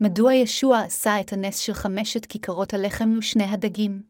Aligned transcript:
מדוע 0.00 0.34
ישוע 0.34 0.80
עשה 0.80 1.20
את 1.20 1.32
הנס 1.32 1.58
של 1.58 1.72
חמשת 1.72 2.26
כיכרות 2.26 2.74
הלחם 2.74 3.18
ושני 3.18 3.44
הדגים? 3.44 4.02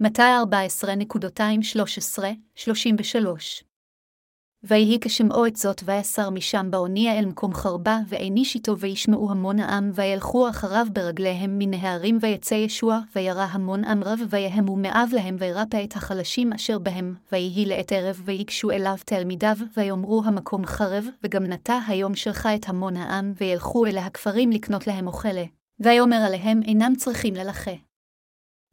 מתי 0.00 0.22
14.213-33 2.62 3.73
ויהי 4.66 4.98
כשמעו 5.00 5.46
את 5.46 5.56
זאת 5.56 5.82
ויסר 5.84 6.30
משם 6.30 6.66
באונייה 6.70 7.18
אל 7.18 7.26
מקום 7.26 7.54
חרבה, 7.54 7.98
והעניש 8.08 8.54
איתו 8.54 8.78
וישמעו 8.78 9.30
המון 9.30 9.58
העם, 9.58 9.90
וילכו 9.94 10.48
אחריו 10.48 10.86
ברגליהם 10.92 11.58
מן 11.58 11.74
ההרים, 11.74 12.18
ויצא 12.20 12.54
ישוע, 12.54 13.00
וירא 13.16 13.46
המון 13.50 13.84
עם 13.84 14.04
רב, 14.04 14.20
ויהמו 14.30 14.76
מאב 14.76 15.08
להם, 15.12 15.36
וירפא 15.38 15.84
את 15.84 15.96
החלשים 15.96 16.52
אשר 16.52 16.78
בהם, 16.78 17.14
ויהי 17.32 17.66
לעת 17.66 17.92
ערב, 17.92 18.22
ויגשו 18.24 18.70
אליו 18.70 18.96
תלמידיו, 19.04 19.56
ויאמרו 19.76 20.22
המקום 20.24 20.66
חרב, 20.66 21.04
וגם 21.24 21.44
נטע 21.44 21.78
היום 21.86 22.14
שלך 22.14 22.48
את 22.54 22.68
המון 22.68 22.96
העם, 22.96 23.32
וילכו 23.40 23.86
אל 23.86 23.98
הכפרים 23.98 24.50
לקנות 24.50 24.86
להם 24.86 25.06
אוכלה. 25.06 25.44
ויאמר 25.80 26.16
עליהם 26.16 26.60
אינם 26.62 26.92
צריכים 26.96 27.34
ללכה. 27.34 27.93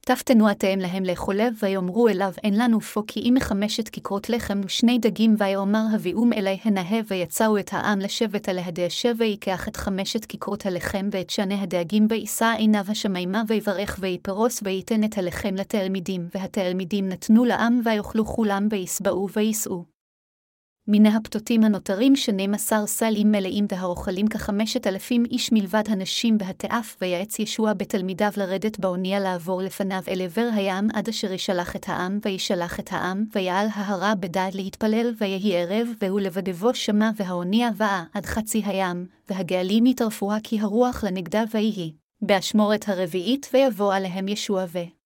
תפתנו 0.05 0.51
אתם 0.51 0.79
להם 0.79 1.03
לאכולב, 1.03 1.53
ויאמרו 1.63 2.07
אליו, 2.07 2.31
אין 2.43 2.57
לנו 2.57 2.81
פה 2.81 3.03
כי 3.07 3.19
אם 3.19 3.33
מחמשת 3.37 3.89
כיכרות 3.89 4.29
לחם 4.29 4.61
ושני 4.65 4.99
דגים, 4.99 5.35
ויאמר 5.37 5.83
הביאום 5.93 6.33
אלי 6.33 6.57
הנאה, 6.63 6.99
ויצאו 7.07 7.57
את 7.57 7.69
העם 7.73 7.99
לשבת 7.99 8.49
על 8.49 8.59
הדשא, 8.59 9.11
ויקח 9.17 9.67
את 9.67 9.75
חמשת 9.75 10.25
כיכרות 10.25 10.65
הלחם 10.65 11.09
ואת 11.11 11.29
שני 11.29 11.55
הדגים, 11.55 12.07
וישא 12.09 12.53
עיניו 12.57 12.85
השמיימה, 12.87 13.43
ויברך 13.47 13.97
ויפרוס, 13.99 14.59
וייתן 14.63 15.03
את 15.03 15.17
הלחם 15.17 15.55
לתלמידים, 15.55 16.27
והתלמידים 16.35 17.09
נתנו 17.09 17.45
לעם, 17.45 17.81
ויאכלו 17.85 18.25
כולם, 18.25 18.67
וישבעו 18.71 19.27
ויישאו. 19.33 20.00
מן 20.87 21.05
הפתותים 21.05 21.63
הנותרים 21.63 22.15
שנים 22.15 22.53
עשר 22.53 22.85
סלים 22.85 23.31
מלאים 23.31 23.65
והאוכלים 23.71 24.27
כחמשת 24.27 24.87
אלפים 24.87 25.25
איש 25.25 25.51
מלבד 25.51 25.83
הנשים 25.87 26.37
בהתאף, 26.37 26.97
ויעץ 27.01 27.39
ישוע 27.39 27.73
בתלמידיו 27.73 28.31
לרדת 28.37 28.79
באונייה 28.79 29.19
לעבור 29.19 29.61
לפניו 29.61 30.01
אל 30.07 30.21
עבר 30.21 30.49
הים 30.53 30.87
עד 30.93 31.09
אשר 31.09 31.33
ישלח 31.33 31.75
את 31.75 31.89
העם, 31.89 32.19
וישלח 32.25 32.79
את 32.79 32.89
העם, 32.91 33.25
ויעל 33.35 33.67
ההרה 33.73 34.15
בדעת 34.15 34.55
להתפלל, 34.55 35.13
ויהי 35.17 35.57
ערב, 35.57 35.87
והוא 36.01 36.19
לבדבו 36.19 36.73
שמע, 36.73 37.09
והאונייה 37.15 37.71
באה 37.71 38.03
עד 38.13 38.25
חצי 38.25 38.61
הים, 38.65 39.05
והגאלים 39.29 39.85
יטרפוה 39.85 40.37
כי 40.43 40.59
הרוח 40.59 41.03
לנגדה 41.03 41.43
ויהי. 41.53 41.93
באשמורת 42.21 42.89
הרביעית, 42.89 43.49
ויבוא 43.53 43.93
עליהם 43.93 44.27
ישוע 44.27 44.65
ו... 44.73 45.00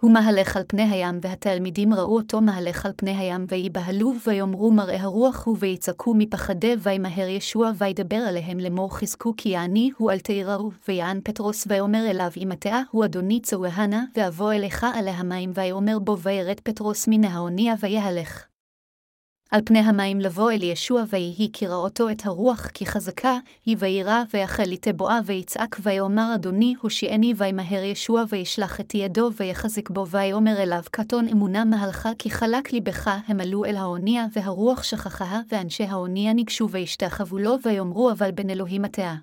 הוא 0.00 0.10
מהלך 0.10 0.56
על 0.56 0.62
פני 0.68 0.82
הים, 0.82 1.18
והתלמידים 1.22 1.94
ראו 1.94 2.16
אותו 2.16 2.40
מהלך 2.40 2.86
על 2.86 2.92
פני 2.96 3.16
הים, 3.16 3.46
ויבהלו, 3.48 4.14
ויאמרו 4.26 4.70
מראה 4.70 5.02
הרוח 5.02 5.46
הוא, 5.46 5.56
ויצעקו 5.60 6.14
מפחדי, 6.14 6.74
וימהר 6.78 7.28
ישוע, 7.28 7.70
וידבר 7.78 8.16
עליהם 8.16 8.58
לאמור 8.58 8.96
חזקו 8.98 9.34
כי 9.36 9.48
יעני 9.48 9.90
הוא 9.96 10.10
אל 10.10 10.18
תיראו, 10.18 10.70
ויען 10.88 11.20
פטרוס, 11.24 11.64
ויאמר 11.68 12.10
אליו 12.10 12.30
אם 12.36 12.52
אתה 12.52 12.80
הוא 12.90 13.04
אדוני 13.04 13.40
צוהנה, 13.40 14.04
ואבוא 14.16 14.52
אליך 14.52 14.86
עלי 14.94 15.10
המים, 15.10 15.52
ויאמר 15.54 15.98
בו, 15.98 16.18
וירד 16.18 16.60
פטרוס 16.60 17.08
מן 17.08 17.24
האונייה, 17.24 17.74
ויהלך. 17.80 18.47
על 19.50 19.60
פני 19.64 19.78
המים 19.78 20.20
לבוא 20.20 20.52
אל 20.52 20.62
ישוע 20.62 21.04
ויהי 21.08 21.50
כי 21.52 21.66
ראותו 21.66 22.10
את 22.10 22.26
הרוח 22.26 22.66
כי 22.66 22.86
חזקה, 22.86 23.38
היא 23.66 23.76
וירא 23.78 24.22
ויחל 24.34 24.64
בואה 24.96 25.18
ויצעק 25.26 25.76
ויאמר 25.82 26.34
אדוני 26.34 26.74
הושיעני 26.80 27.34
וימהר 27.36 27.82
ישוע 27.82 28.24
וישלח 28.28 28.80
את 28.80 28.94
ידו 28.94 29.30
ויחזק 29.36 29.90
בו 29.90 30.06
ויאמר 30.06 30.62
אליו 30.62 30.82
קטון 30.90 31.28
אמונה 31.28 31.64
מהלכה 31.64 32.10
כי 32.18 32.30
חלק 32.30 32.72
ליבך 32.72 33.10
הם 33.26 33.40
עלו 33.40 33.64
אל 33.64 33.76
האונייה 33.76 34.26
והרוח 34.32 34.82
שכחה 34.82 35.40
ואנשי 35.48 35.84
האונייה 35.84 36.32
ניגשו 36.32 36.70
וישתחוו 36.70 37.38
לו 37.38 37.56
ויאמרו 37.62 38.10
אבל 38.10 38.30
בן 38.30 38.50
אלוהים 38.50 38.84
התאה. 38.84 39.16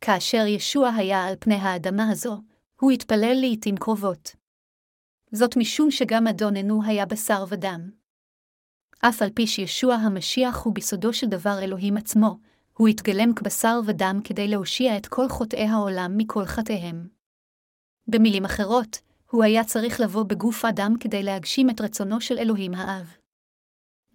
כאשר 0.00 0.46
ישוע 0.46 0.88
היה 0.88 1.24
על 1.24 1.34
פני 1.40 1.54
האדמה 1.54 2.10
הזו, 2.10 2.40
הוא 2.80 2.90
התפלל 2.90 3.36
לעתים 3.40 3.76
קרובות. 3.76 4.43
זאת 5.36 5.56
משום 5.56 5.90
שגם 5.90 6.26
אדוננו 6.26 6.82
היה 6.84 7.06
בשר 7.06 7.44
ודם. 7.48 7.90
אף 9.00 9.22
על 9.22 9.30
פי 9.34 9.46
שישוע 9.46 9.94
המשיח 9.94 10.62
הוא 10.62 10.74
בסודו 10.74 11.12
של 11.12 11.26
דבר 11.26 11.58
אלוהים 11.62 11.96
עצמו, 11.96 12.38
הוא 12.72 12.88
התגלם 12.88 13.34
כבשר 13.34 13.80
ודם 13.86 14.20
כדי 14.24 14.48
להושיע 14.48 14.96
את 14.96 15.06
כל 15.06 15.28
חוטאי 15.28 15.66
העולם 15.66 16.12
מכל 16.16 16.44
חטאיהם. 16.44 17.08
במילים 18.06 18.44
אחרות, 18.44 18.98
הוא 19.30 19.44
היה 19.44 19.64
צריך 19.64 20.00
לבוא 20.00 20.22
בגוף 20.22 20.64
אדם 20.64 20.94
כדי 21.00 21.22
להגשים 21.22 21.70
את 21.70 21.80
רצונו 21.80 22.20
של 22.20 22.38
אלוהים 22.38 22.74
האב. 22.74 23.16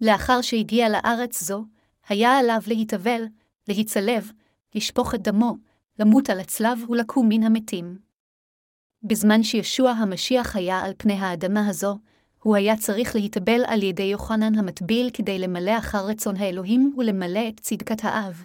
לאחר 0.00 0.40
שהגיע 0.42 0.88
לארץ 0.88 1.42
זו, 1.42 1.64
היה 2.08 2.38
עליו 2.38 2.60
להתאבל, 2.66 3.24
להצלב, 3.68 4.32
לשפוך 4.74 5.14
את 5.14 5.22
דמו, 5.22 5.56
למות 5.98 6.30
על 6.30 6.40
הצלב 6.40 6.90
ולקום 6.90 7.28
מן 7.28 7.42
המתים. 7.42 8.09
בזמן 9.02 9.42
שישוע 9.42 9.90
המשיח 9.90 10.56
היה 10.56 10.80
על 10.80 10.92
פני 10.96 11.12
האדמה 11.12 11.68
הזו, 11.68 11.98
הוא 12.42 12.56
היה 12.56 12.76
צריך 12.76 13.14
להתאבל 13.14 13.62
על 13.66 13.82
ידי 13.82 14.02
יוחנן 14.02 14.58
המטביל 14.58 15.10
כדי 15.12 15.38
למלא 15.38 15.78
אחר 15.78 16.06
רצון 16.06 16.36
האלוהים 16.36 16.94
ולמלא 16.98 17.48
את 17.48 17.60
צדקת 17.60 18.04
האב. 18.04 18.44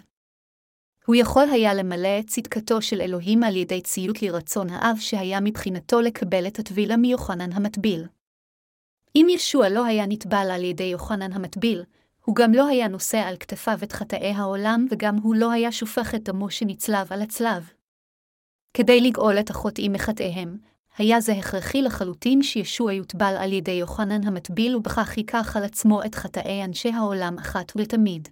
הוא 1.06 1.16
יכול 1.16 1.48
היה 1.50 1.74
למלא 1.74 2.18
את 2.20 2.26
צדקתו 2.26 2.82
של 2.82 3.00
אלוהים 3.00 3.42
על 3.42 3.56
ידי 3.56 3.80
ציות 3.80 4.22
לרצון 4.22 4.70
האב 4.70 4.96
שהיה 5.00 5.40
מבחינתו 5.40 6.00
לקבל 6.00 6.46
את 6.46 6.58
הטבילה 6.58 6.96
מיוחנן 6.96 7.52
המטביל. 7.52 8.04
אם 9.16 9.26
ישוע 9.30 9.68
לא 9.68 9.84
היה 9.84 10.06
נטבל 10.06 10.50
על 10.52 10.64
ידי 10.64 10.84
יוחנן 10.84 11.32
המטביל, 11.32 11.82
הוא 12.24 12.36
גם 12.36 12.54
לא 12.54 12.66
היה 12.66 12.88
נושא 12.88 13.18
על 13.18 13.36
כתפיו 13.36 13.78
את 13.82 13.92
חטאי 13.92 14.32
העולם 14.32 14.86
וגם 14.90 15.16
הוא 15.16 15.34
לא 15.34 15.50
היה 15.50 15.72
שופך 15.72 16.14
את 16.14 16.22
דמו 16.22 16.50
שנצלב 16.50 17.12
על 17.12 17.22
הצלב. 17.22 17.70
כדי 18.76 19.00
לגאול 19.00 19.40
את 19.40 19.50
החוטאים 19.50 19.92
מחטאיהם, 19.92 20.56
היה 20.98 21.20
זה 21.20 21.32
הכרחי 21.32 21.82
לחלוטין 21.82 22.42
שישוע 22.42 22.92
יוטבל 22.92 23.34
על 23.38 23.52
ידי 23.52 23.70
יוחנן 23.70 24.26
המטביל 24.26 24.76
ובכך 24.76 25.16
ייקח 25.16 25.56
על 25.56 25.64
עצמו 25.64 26.04
את 26.04 26.14
חטאי 26.14 26.64
אנשי 26.64 26.88
העולם 26.88 27.38
אחת 27.38 27.72
ולתמיד. 27.76 28.28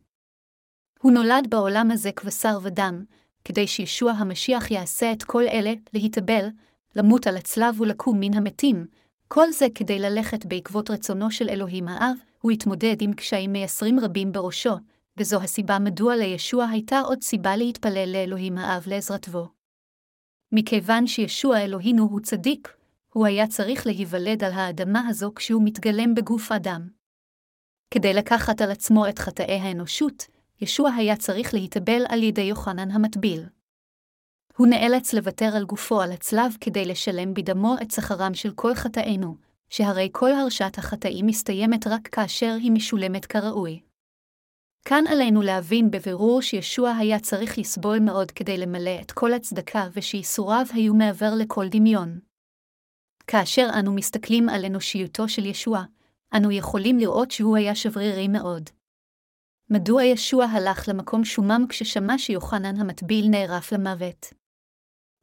הוא 1.00 1.12
נולד 1.12 1.46
בעולם 1.50 1.90
הזה 1.90 2.12
כבשר 2.12 2.58
ודם, 2.62 3.04
כדי 3.44 3.66
שישוע 3.66 4.12
המשיח 4.12 4.70
יעשה 4.70 5.12
את 5.12 5.22
כל 5.22 5.42
אלה, 5.42 5.72
להתאבל, 5.92 6.48
למות 6.96 7.26
על 7.26 7.36
הצלב 7.36 7.80
ולקום 7.80 8.20
מן 8.20 8.34
המתים, 8.34 8.86
כל 9.28 9.52
זה 9.52 9.66
כדי 9.74 9.98
ללכת 9.98 10.46
בעקבות 10.46 10.90
רצונו 10.90 11.30
של 11.30 11.48
אלוהים 11.48 11.88
האב, 11.88 12.16
הוא 12.40 12.50
התמודד 12.50 12.96
עם 13.00 13.12
קשיים 13.12 13.52
מייסרים 13.52 14.00
רבים 14.00 14.32
בראשו, 14.32 14.74
וזו 15.16 15.42
הסיבה 15.42 15.78
מדוע 15.78 16.16
לישוע 16.16 16.64
הייתה 16.64 17.00
עוד 17.00 17.22
סיבה 17.22 17.56
להתפלל 17.56 18.08
לאלוהים 18.12 18.58
האב 18.58 18.82
לעזרתו. 18.86 19.63
מכיוון 20.56 21.06
שישוע 21.06 21.58
אלוהינו 21.58 22.02
הוא 22.02 22.20
צדיק, 22.20 22.76
הוא 23.12 23.26
היה 23.26 23.46
צריך 23.46 23.86
להיוולד 23.86 24.44
על 24.44 24.52
האדמה 24.52 25.08
הזו 25.08 25.32
כשהוא 25.36 25.62
מתגלם 25.64 26.14
בגוף 26.14 26.52
אדם. 26.52 26.88
כדי 27.90 28.14
לקחת 28.14 28.60
על 28.60 28.70
עצמו 28.70 29.08
את 29.08 29.18
חטאי 29.18 29.60
האנושות, 29.60 30.26
ישוע 30.60 30.90
היה 30.90 31.16
צריך 31.16 31.54
להתאבל 31.54 32.02
על 32.08 32.22
ידי 32.22 32.42
יוחנן 32.42 32.90
המטביל. 32.90 33.44
הוא 34.56 34.66
נאלץ 34.66 35.12
לוותר 35.12 35.50
על 35.56 35.64
גופו 35.64 36.00
על 36.00 36.12
הצלב 36.12 36.56
כדי 36.60 36.84
לשלם 36.84 37.34
בדמו 37.34 37.74
את 37.82 37.90
שכרם 37.90 38.34
של 38.34 38.52
כל 38.54 38.74
חטאינו, 38.74 39.36
שהרי 39.70 40.08
כל 40.12 40.32
הרשעת 40.32 40.78
החטאים 40.78 41.26
מסתיימת 41.26 41.86
רק 41.86 42.08
כאשר 42.08 42.56
היא 42.60 42.72
משולמת 42.72 43.26
כראוי. 43.26 43.80
כאן 44.88 45.04
עלינו 45.08 45.42
להבין 45.42 45.90
בבירור 45.90 46.42
שישוע 46.42 46.90
היה 46.90 47.20
צריך 47.20 47.58
לסבול 47.58 47.98
מאוד 47.98 48.30
כדי 48.30 48.58
למלא 48.58 49.00
את 49.00 49.12
כל 49.12 49.32
הצדקה 49.32 49.88
ושייסוריו 49.92 50.66
היו 50.74 50.94
מעבר 50.94 51.34
לכל 51.38 51.68
דמיון. 51.68 52.18
כאשר 53.26 53.68
אנו 53.78 53.94
מסתכלים 53.94 54.48
על 54.48 54.64
אנושיותו 54.64 55.28
של 55.28 55.46
ישוע, 55.46 55.82
אנו 56.36 56.52
יכולים 56.52 56.98
לראות 56.98 57.30
שהוא 57.30 57.56
היה 57.56 57.74
שברירי 57.74 58.28
מאוד. 58.28 58.70
מדוע 59.70 60.04
ישוע 60.04 60.44
הלך 60.44 60.88
למקום 60.88 61.24
שומם 61.24 61.66
כששמע 61.68 62.18
שיוחנן 62.18 62.80
המטביל 62.80 63.28
נערף 63.28 63.72
למוות? 63.72 64.26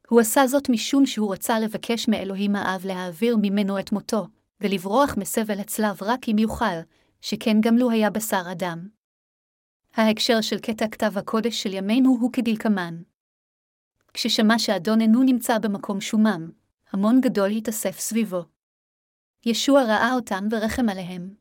הוא 0.08 0.20
עשה 0.20 0.46
זאת 0.46 0.68
משום 0.68 1.06
שהוא 1.06 1.32
רצה 1.32 1.60
לבקש 1.60 2.08
מאלוהים 2.08 2.56
האב 2.56 2.86
להעביר 2.86 3.36
ממנו 3.42 3.78
את 3.78 3.92
מותו, 3.92 4.26
ולברוח 4.60 5.16
מסבל 5.16 5.60
הצלב 5.60 6.02
רק 6.02 6.28
אם 6.28 6.38
יוכל, 6.38 6.80
שכן 7.20 7.56
גם 7.60 7.76
לו 7.76 7.90
היה 7.90 8.10
בשר 8.10 8.42
אדם. 8.52 9.01
ההקשר 9.94 10.40
של 10.40 10.58
קטע 10.58 10.88
כתב 10.88 11.18
הקודש 11.18 11.62
של 11.62 11.72
ימינו 11.74 12.16
הוא 12.20 12.32
כדלקמן. 12.32 13.02
כששמע 14.14 14.58
שאדוננו 14.58 15.22
נמצא 15.22 15.58
במקום 15.58 16.00
שומם, 16.00 16.50
המון 16.92 17.20
גדול 17.20 17.50
התאסף 17.50 17.98
סביבו. 17.98 18.42
ישוע 19.46 19.82
ראה 19.82 20.14
אותם 20.14 20.44
ורחם 20.50 20.88
עליהם. 20.88 21.34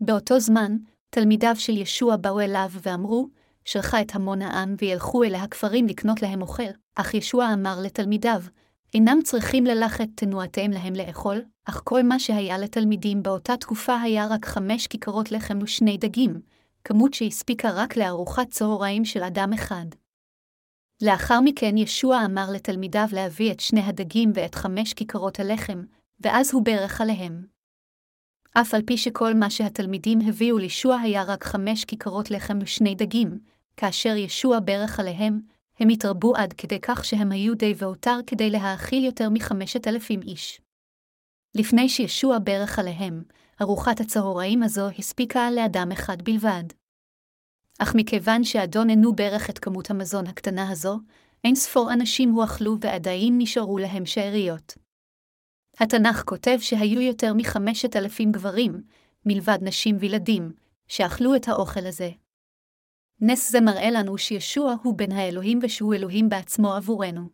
באותו 0.00 0.40
זמן, 0.40 0.76
תלמידיו 1.10 1.56
של 1.56 1.76
ישוע 1.76 2.16
באו 2.16 2.40
אליו 2.40 2.68
ואמרו, 2.82 3.28
שלחה 3.64 4.00
את 4.00 4.14
המון 4.14 4.42
העם 4.42 4.74
וילכו 4.78 5.24
אל 5.24 5.34
הכפרים 5.34 5.86
לקנות 5.86 6.22
להם 6.22 6.42
אוכל, 6.42 6.62
אך 6.94 7.14
ישוע 7.14 7.54
אמר 7.54 7.76
לתלמידיו, 7.82 8.40
אינם 8.94 9.18
צריכים 9.24 9.64
ללחת 9.64 10.08
תנועתיהם 10.14 10.70
להם 10.70 10.94
לאכול, 10.94 11.42
אך 11.64 11.80
כל 11.84 12.02
מה 12.02 12.18
שהיה 12.18 12.58
לתלמידים 12.58 13.22
באותה 13.22 13.56
תקופה 13.56 14.00
היה 14.00 14.26
רק 14.26 14.46
חמש 14.46 14.86
כיכרות 14.86 15.32
לחם 15.32 15.58
ושני 15.62 15.98
דגים, 15.98 16.40
כמות 16.84 17.14
שהספיקה 17.14 17.70
רק 17.70 17.96
לארוחת 17.96 18.50
צהריים 18.50 19.04
של 19.04 19.22
אדם 19.22 19.52
אחד. 19.52 19.86
לאחר 21.02 21.40
מכן 21.40 21.76
ישוע 21.76 22.24
אמר 22.24 22.46
לתלמידיו 22.54 23.06
להביא 23.12 23.52
את 23.52 23.60
שני 23.60 23.80
הדגים 23.80 24.32
ואת 24.34 24.54
חמש 24.54 24.94
כיכרות 24.94 25.40
הלחם, 25.40 25.82
ואז 26.20 26.54
הוא 26.54 26.64
ברך 26.64 27.00
עליהם. 27.00 27.46
אף 28.54 28.74
על 28.74 28.82
פי 28.82 28.96
שכל 28.96 29.34
מה 29.34 29.50
שהתלמידים 29.50 30.18
הביאו 30.28 30.58
לישוע 30.58 30.96
היה 30.96 31.22
רק 31.22 31.44
חמש 31.44 31.84
כיכרות 31.84 32.30
לחם 32.30 32.58
ושני 32.62 32.94
דגים, 32.94 33.38
כאשר 33.76 34.16
ישוע 34.16 34.58
ברך 34.64 35.00
עליהם, 35.00 35.40
הם 35.78 35.88
התרבו 35.88 36.36
עד 36.36 36.52
כדי 36.52 36.80
כך 36.80 37.04
שהם 37.04 37.32
היו 37.32 37.54
די 37.54 37.74
והותר 37.76 38.18
כדי 38.26 38.50
להאכיל 38.50 39.04
יותר 39.04 39.28
מחמשת 39.30 39.88
אלפים 39.88 40.22
איש. 40.22 40.60
לפני 41.54 41.88
שישוע 41.88 42.38
ברך 42.44 42.78
עליהם, 42.78 43.22
ארוחת 43.62 44.00
הצהריים 44.00 44.62
הזו 44.62 44.88
הספיקה 44.98 45.50
לאדם 45.50 45.92
אחד 45.92 46.22
בלבד. 46.22 46.64
אך 47.78 47.94
מכיוון 47.96 48.44
שאדון 48.44 48.90
אינו 48.90 49.12
ברך 49.12 49.50
את 49.50 49.58
כמות 49.58 49.90
המזון 49.90 50.26
הקטנה 50.26 50.70
הזו, 50.70 50.98
אין 51.44 51.54
ספור 51.54 51.92
אנשים 51.92 52.30
הואכלו 52.30 52.76
ועדיין 52.80 53.34
נשארו 53.38 53.78
להם 53.78 54.06
שאריות. 54.06 54.74
התנ"ך 55.80 56.22
כותב 56.26 56.58
שהיו 56.60 57.00
יותר 57.00 57.34
מחמשת 57.34 57.96
אלפים 57.96 58.32
גברים, 58.32 58.82
מלבד 59.26 59.58
נשים 59.62 59.96
וילדים, 60.00 60.52
שאכלו 60.88 61.36
את 61.36 61.48
האוכל 61.48 61.86
הזה. 61.86 62.10
נס 63.20 63.50
זה 63.52 63.60
מראה 63.60 63.90
לנו 63.90 64.18
שישוע 64.18 64.74
הוא 64.82 64.98
בן 64.98 65.12
האלוהים 65.12 65.58
ושהוא 65.62 65.94
אלוהים 65.94 66.28
בעצמו 66.28 66.72
עבורנו. 66.72 67.28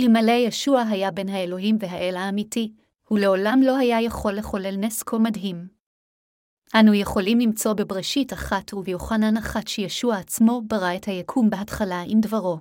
אלמלא 0.00 0.32
ישוע 0.32 0.82
היה 0.82 1.10
בן 1.10 1.28
האלוהים 1.28 1.76
והאל 1.80 2.16
האמיתי, 2.16 2.72
הוא 3.08 3.18
לעולם 3.18 3.60
לא 3.62 3.76
היה 3.76 4.02
יכול 4.02 4.32
לחולל 4.32 4.76
נס 4.76 5.02
כה 5.02 5.18
מדהים. 5.18 5.68
אנו 6.80 6.94
יכולים 6.94 7.38
למצוא 7.40 7.72
בבראשית 7.72 8.32
אחת 8.32 8.74
וביוחנן 8.74 9.36
אחת 9.36 9.68
שישוע 9.68 10.16
עצמו 10.16 10.62
ברא 10.66 10.96
את 10.96 11.04
היקום 11.04 11.50
בהתחלה 11.50 12.02
עם 12.06 12.20
דברו. 12.20 12.58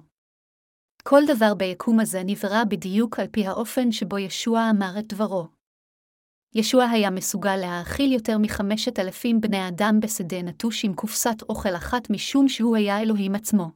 כל 1.03 1.21
דבר 1.27 1.53
ביקום 1.53 1.99
הזה 1.99 2.21
נברא 2.25 2.63
בדיוק 2.63 3.19
על 3.19 3.27
פי 3.31 3.47
האופן 3.47 3.91
שבו 3.91 4.17
ישוע 4.17 4.69
אמר 4.69 4.99
את 4.99 5.07
דברו. 5.13 5.47
ישוע 6.55 6.83
היה 6.83 7.09
מסוגל 7.09 7.55
להאכיל 7.55 8.11
יותר 8.11 8.37
מחמשת 8.37 8.99
אלפים 8.99 9.41
בני 9.41 9.67
אדם 9.67 9.99
בשדה 10.01 10.41
נטוש 10.41 10.85
עם 10.85 10.93
קופסת 10.93 11.41
אוכל 11.49 11.75
אחת 11.75 12.09
משום 12.09 12.47
שהוא 12.47 12.75
היה 12.75 13.01
אלוהים 13.01 13.35
עצמו. 13.35 13.71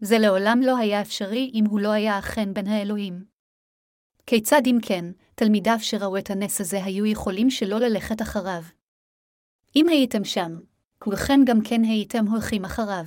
זה 0.00 0.18
לעולם 0.18 0.60
לא 0.64 0.78
היה 0.78 1.00
אפשרי 1.00 1.50
אם 1.54 1.64
הוא 1.68 1.80
לא 1.80 1.92
היה 1.92 2.18
אכן 2.18 2.54
בן 2.54 2.66
האלוהים. 2.66 3.24
כיצד 4.26 4.62
אם 4.66 4.78
כן, 4.82 5.04
תלמידיו 5.38 5.76
שראו 5.80 6.18
את 6.18 6.30
הנס 6.30 6.60
הזה 6.60 6.84
היו 6.84 7.06
יכולים 7.06 7.50
שלא 7.50 7.78
ללכת 7.78 8.22
אחריו? 8.22 8.62
אם 9.76 9.88
הייתם 9.88 10.24
שם, 10.24 10.58
כולכם 10.98 11.40
גם 11.46 11.58
כן 11.64 11.84
הייתם 11.84 12.26
הולכים 12.26 12.64
אחריו. 12.64 13.04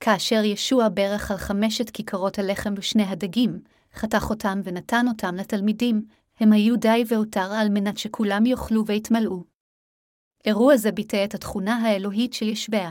כאשר 0.00 0.44
ישוע 0.44 0.88
ברך 0.94 1.30
על 1.30 1.36
חמשת 1.36 1.90
כיכרות 1.90 2.38
הלחם 2.38 2.74
ושני 2.76 3.02
הדגים, 3.02 3.60
חתך 3.94 4.30
אותם 4.30 4.60
ונתן 4.64 5.04
אותם 5.08 5.34
לתלמידים, 5.34 6.06
הם 6.40 6.52
היו 6.52 6.76
די 6.76 7.02
והותר 7.08 7.52
על 7.60 7.68
מנת 7.68 7.98
שכולם 7.98 8.46
יאכלו 8.46 8.86
ויתמלאו. 8.86 9.44
אירוע 10.44 10.76
זה 10.76 10.92
ביטא 10.92 11.24
את 11.24 11.34
התכונה 11.34 11.76
האלוהית 11.76 12.32
של 12.32 12.48
ישבע. 12.48 12.90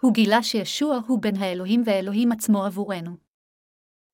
הוא 0.00 0.14
גילה 0.14 0.42
שישוע 0.42 0.98
הוא 1.06 1.22
בן 1.22 1.36
האלוהים 1.36 1.82
והאלוהים 1.86 2.32
עצמו 2.32 2.64
עבורנו. 2.64 3.16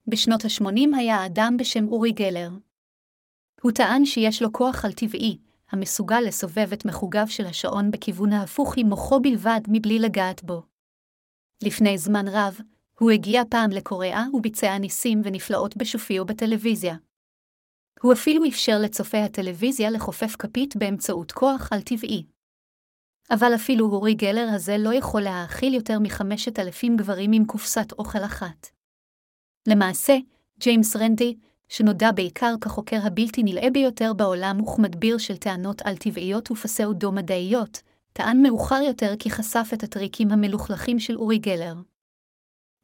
בשנות 0.07 0.45
ה-80 0.45 0.97
היה 0.97 1.27
אדם 1.27 1.57
בשם 1.59 1.89
אורי 1.89 2.13
גלר. 2.13 2.51
הוא 3.63 3.73
טען 3.73 4.05
שיש 4.05 4.43
לו 4.43 4.53
כוח 4.53 4.85
על-טבעי, 4.85 5.39
המסוגל 5.71 6.21
לסובב 6.21 6.73
את 6.73 6.85
מחוגיו 6.85 7.27
של 7.29 7.47
השעון 7.47 7.91
בכיוון 7.91 8.33
ההפוך 8.33 8.75
עם 8.77 8.87
מוחו 8.87 9.21
בלבד 9.21 9.61
מבלי 9.69 9.99
לגעת 9.99 10.45
בו. 10.45 10.63
לפני 11.63 11.99
זמן 11.99 12.29
רב, 12.29 12.59
הוא 12.99 13.11
הגיע 13.11 13.43
פעם 13.51 13.71
לקוריאה 13.71 14.25
וביצע 14.35 14.79
ניסים 14.79 15.21
ונפלאות 15.25 15.77
בשופי 15.77 16.19
בטלוויזיה. 16.21 16.97
הוא 18.03 18.13
אפילו 18.13 18.49
אפשר 18.49 18.79
לצופי 18.83 19.17
הטלוויזיה 19.17 19.91
לחופף 19.91 20.37
כפית 20.39 20.77
באמצעות 20.77 21.33
כוח 21.33 21.73
על-טבעי. 21.73 22.27
אבל 23.31 23.55
אפילו 23.55 23.87
הורי 23.87 24.15
גלר 24.15 24.49
הזה 24.55 24.77
לא 24.79 24.95
יכול 24.95 25.23
להאכיל 25.23 25.75
יותר 25.75 25.99
מחמשת 25.99 26.59
אלפים 26.59 26.97
גברים 26.97 27.33
עם 27.33 27.45
קופסת 27.45 27.93
אוכל 27.93 28.25
אחת. 28.25 28.67
למעשה, 29.69 30.17
ג'יימס 30.61 30.97
רנדי, 30.97 31.37
שנודע 31.69 32.13
בעיקר 32.13 32.55
כחוקר 32.61 32.99
הבלתי 33.03 33.43
נלאה 33.43 33.71
ביותר 33.71 34.13
בעולם 34.13 34.61
וכמדביר 34.61 35.19
של 35.19 35.37
טענות 35.37 35.83
על-טבעיות 35.83 36.51
ופסאודו-מדעיות, 36.51 37.83
טען 38.13 38.43
מאוחר 38.43 38.81
יותר 38.87 39.15
כי 39.19 39.31
חשף 39.31 39.71
את 39.75 39.83
הטריקים 39.83 40.31
המלוכלכים 40.31 40.99
של 40.99 41.17
אורי 41.17 41.39
גלר. 41.39 41.75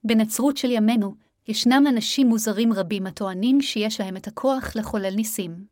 בנצרות 0.04 0.56
של 0.56 0.70
ימינו, 0.70 1.14
ישנם 1.48 1.84
אנשים 1.88 2.26
מוזרים 2.26 2.72
רבים 2.72 3.06
הטוענים 3.06 3.60
שיש 3.62 4.00
להם 4.00 4.16
את 4.16 4.26
הכוח 4.26 4.76
לחולל 4.76 5.14
ניסים. 5.14 5.66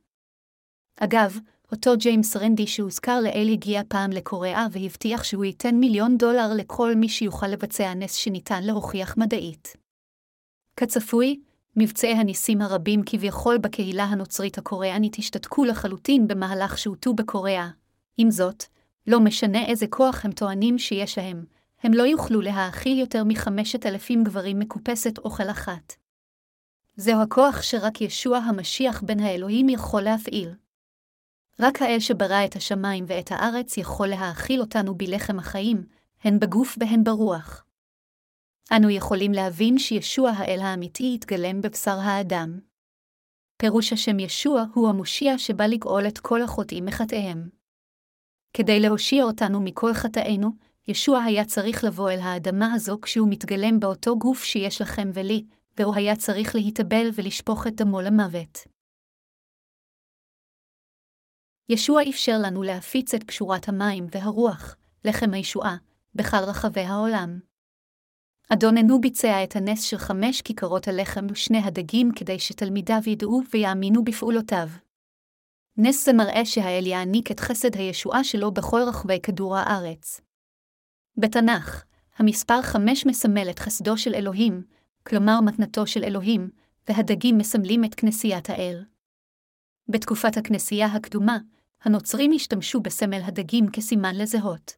אגב, 0.97 1.39
אותו 1.73 1.91
ג'יימס 1.97 2.37
רנדי 2.37 2.67
שהוזכר 2.67 3.21
לאל 3.21 3.49
הגיע 3.53 3.83
פעם 3.89 4.11
לקוריאה 4.11 4.67
והבטיח 4.73 5.25
שהוא 5.25 5.45
ייתן 5.45 5.75
מיליון 5.75 6.17
דולר 6.17 6.55
לכל 6.57 6.95
מי 6.95 7.09
שיוכל 7.09 7.47
לבצע 7.47 7.95
נס 7.95 8.15
שניתן 8.15 8.63
להוכיח 8.63 9.17
מדעית. 9.17 9.77
כצפוי, 10.77 11.41
מבצעי 11.77 12.13
הניסים 12.13 12.63
הרבים 12.63 13.03
כביכול 13.07 13.59
בקהילה 13.59 14.05
הנוצרית 14.05 14.59
הקוריאנית 14.59 15.17
השתתקו 15.19 15.65
לחלוטין 15.65 16.29
במהלך 16.29 16.79
שהותו 16.79 17.15
בקוריאה. 17.15 17.69
עם 18.17 18.31
זאת, 18.31 18.65
לא 19.07 19.21
משנה 19.21 19.67
איזה 19.67 19.87
כוח 19.87 20.25
הם 20.25 20.33
טוענים 20.33 20.79
שיש 20.79 21.19
להם, 21.19 21.45
הם 21.83 21.95
לא 21.95 22.03
יוכלו 22.03 22.41
להאכיל 22.41 22.99
יותר 22.99 23.25
מחמשת 23.25 23.87
אלפים 23.87 24.25
גברים 24.25 24.59
מקופסת 24.59 25.19
אוכל 25.19 25.51
אחת. 25.51 25.95
זהו 26.97 27.23
הכוח 27.23 27.63
שרק 27.63 28.01
ישוע 28.01 28.39
המשיח 28.39 29.03
בן 29.03 29.21
האלוהים 29.21 29.69
יכול 29.69 30.03
להפעיל. 30.03 30.55
רק 31.61 31.83
האל 31.83 32.01
שברא 32.01 32.45
את 32.45 32.57
השמיים 32.57 33.05
ואת 33.09 33.33
הארץ 33.33 33.77
יכול 33.77 34.09
להאכיל 34.09 34.61
אותנו 34.61 34.95
בלחם 34.95 35.39
החיים, 35.39 35.85
הן 36.25 36.39
בגוף 36.39 36.77
והן 36.81 37.05
ברוח. 37.05 37.65
אנו 38.77 38.91
יכולים 38.91 39.33
להבין 39.33 39.79
שישוע 39.79 40.31
האל 40.31 40.61
האמיתי 40.61 41.13
יתגלם 41.15 41.61
בבשר 41.61 41.99
האדם. 42.01 42.61
פירוש 43.57 43.93
השם 43.93 44.19
ישוע 44.19 44.65
הוא 44.75 44.89
המושיע 44.89 45.39
שבא 45.39 45.67
לגאול 45.67 46.09
את 46.09 46.19
כל 46.19 46.43
החוטאים 46.43 46.85
מחטאיהם. 46.85 47.49
כדי 48.57 48.81
להושיע 48.81 49.25
אותנו 49.25 49.61
מכל 49.61 49.95
חטאינו, 49.95 50.49
ישוע 50.89 51.23
היה 51.23 51.45
צריך 51.45 51.85
לבוא 51.85 52.11
אל 52.11 52.19
האדמה 52.21 52.73
הזו 52.75 52.99
כשהוא 53.03 53.29
מתגלם 53.31 53.81
באותו 53.81 54.19
גוף 54.19 54.45
שיש 54.45 54.83
לכם 54.83 55.11
ולי, 55.15 55.45
והוא 55.77 55.95
היה 55.97 56.17
צריך 56.17 56.55
להתאבל 56.55 57.09
ולשפוך 57.15 57.67
את 57.67 57.75
דמו 57.75 58.01
למוות. 58.01 58.59
ישוע 61.69 62.03
אפשר 62.09 62.37
לנו 62.43 62.63
להפיץ 62.63 63.15
את 63.15 63.25
קשורת 63.25 63.69
המים 63.69 64.07
והרוח, 64.11 64.77
לחם 65.05 65.35
הישועה, 65.35 65.77
בכל 66.15 66.45
רחבי 66.47 66.81
העולם. 66.81 67.52
אדוננו 68.49 69.01
ביצע 69.01 69.45
את 69.45 69.57
הנס 69.57 69.83
של 69.83 69.99
חמש 69.99 70.43
כיכרות 70.43 70.89
הלחם 70.89 71.27
ושני 71.31 71.59
הדגים 71.59 72.11
כדי 72.17 72.39
שתלמידיו 72.39 73.01
ידעו 73.07 73.43
ויאמינו 73.53 74.05
בפעולותיו. 74.05 74.69
נס 75.77 76.05
זה 76.07 76.13
מראה 76.13 76.45
שהאל 76.45 76.87
יעניק 76.87 77.31
את 77.31 77.41
חסד 77.41 77.77
הישועה 77.77 78.25
שלו 78.25 78.53
בכל 78.53 78.81
רחבי 78.89 79.21
כדור 79.23 79.57
הארץ. 79.57 80.21
בתנ"ך, 81.17 81.85
המספר 82.17 82.63
חמש 82.63 83.07
מסמל 83.07 83.51
את 83.51 83.59
חסדו 83.59 83.99
של 83.99 84.15
אלוהים, 84.15 84.63
כלומר 85.07 85.41
מתנתו 85.41 85.87
של 85.87 86.05
אלוהים, 86.05 86.51
והדגים 86.89 87.39
מסמלים 87.39 87.85
את 87.85 87.95
כנסיית 87.95 88.51
האל. 88.51 88.85
בתקופת 89.89 90.37
הכנסייה 90.37 90.87
הקדומה, 90.87 91.39
הנוצרים 91.83 92.33
השתמשו 92.35 92.81
בסמל 92.81 93.21
הדגים 93.25 93.67
כסימן 93.73 94.15
לזהות. 94.15 94.73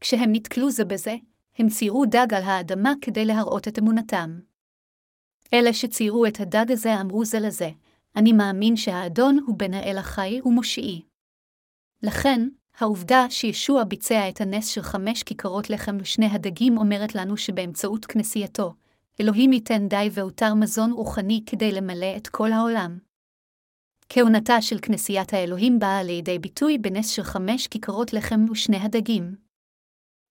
כשהם 0.00 0.32
נתקלו 0.32 0.70
זה 0.70 0.84
בזה, 0.84 1.14
הם 1.58 1.68
ציירו 1.68 2.06
דג 2.06 2.34
על 2.34 2.42
האדמה 2.42 2.92
כדי 3.00 3.24
להראות 3.24 3.68
את 3.68 3.78
אמונתם. 3.78 4.40
אלה 5.54 5.72
שציירו 5.72 6.26
את 6.26 6.40
הדג 6.40 6.72
הזה 6.72 7.00
אמרו 7.00 7.24
זה 7.24 7.40
לזה, 7.40 7.70
אני 8.16 8.32
מאמין 8.32 8.76
שהאדון 8.76 9.38
הוא 9.46 9.58
בן 9.58 9.74
האל 9.74 9.98
החי 9.98 10.40
ומושיעי. 10.44 11.02
לכן, 12.02 12.48
העובדה 12.78 13.26
שישוע 13.30 13.84
ביצע 13.84 14.28
את 14.28 14.40
הנס 14.40 14.68
של 14.68 14.82
חמש 14.82 15.22
כיכרות 15.22 15.70
לחם 15.70 15.96
ושני 16.00 16.26
הדגים 16.26 16.78
אומרת 16.78 17.14
לנו 17.14 17.36
שבאמצעות 17.36 18.06
כנסייתו, 18.06 18.74
אלוהים 19.20 19.52
ייתן 19.52 19.88
די 19.88 20.08
והותר 20.12 20.54
מזון 20.54 20.92
רוחני 20.92 21.42
כדי 21.46 21.72
למלא 21.72 22.16
את 22.16 22.28
כל 22.28 22.52
העולם. 22.52 22.98
כהונתה 24.08 24.62
של 24.62 24.78
כנסיית 24.82 25.32
האלוהים 25.32 25.78
באה 25.78 26.02
לידי 26.02 26.38
ביטוי 26.38 26.78
בנס 26.78 27.08
של 27.08 27.22
חמש 27.22 27.66
כיכרות 27.66 28.12
לחם 28.12 28.44
ושני 28.50 28.76
הדגים. 28.76 29.36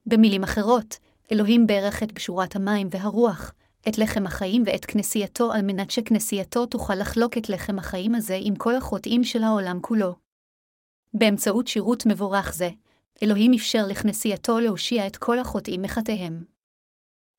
במילים 0.05 0.43
אחרות, 0.43 0.97
אלוהים 1.31 1.67
ברך 1.67 2.03
את 2.03 2.11
גשורת 2.11 2.55
המים 2.55 2.87
והרוח, 2.91 3.53
את 3.87 3.97
לחם 3.97 4.25
החיים 4.25 4.63
ואת 4.65 4.85
כנסייתו 4.85 5.51
על 5.51 5.61
מנת 5.61 5.91
שכנסייתו 5.91 6.65
תוכל 6.65 6.95
לחלוק 6.95 7.37
את 7.37 7.49
לחם 7.49 7.79
החיים 7.79 8.15
הזה 8.15 8.37
עם 8.41 8.55
כל 8.55 8.75
החוטאים 8.75 9.23
של 9.23 9.43
העולם 9.43 9.79
כולו. 9.81 10.15
באמצעות 11.13 11.67
שירות 11.67 12.05
מבורך 12.05 12.53
זה, 12.53 12.69
אלוהים 13.23 13.53
אפשר 13.53 13.85
לכנסייתו 13.87 14.59
להושיע 14.59 15.07
את 15.07 15.17
כל 15.17 15.39
החוטאים 15.39 15.81
מחטאיהם. 15.81 16.43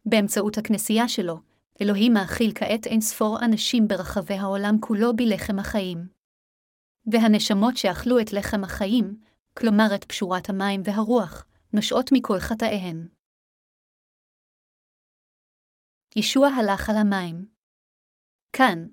באמצעות 0.06 0.58
הכנסייה 0.58 1.08
שלו, 1.08 1.38
אלוהים 1.80 2.14
מאכיל 2.14 2.52
כעת 2.54 2.86
אין 2.86 3.00
ספור 3.00 3.38
אנשים 3.44 3.88
ברחבי 3.88 4.34
העולם 4.34 4.76
כולו 4.80 5.16
בלחם 5.16 5.58
החיים. 5.58 6.06
והנשמות 7.06 7.76
שאכלו 7.76 8.20
את 8.20 8.32
לחם 8.32 8.64
החיים, 8.64 9.16
כלומר 9.56 9.94
את 9.94 10.04
פשורת 10.04 10.50
המים 10.50 10.80
והרוח, 10.84 11.44
נושעות 11.72 12.10
מכל 12.12 12.38
חטאיהן. 12.38 13.06
ישוע 16.18 16.48
הלך 16.48 16.90
על 16.90 16.96
המים. 16.96 17.46
כאן, 18.52 18.86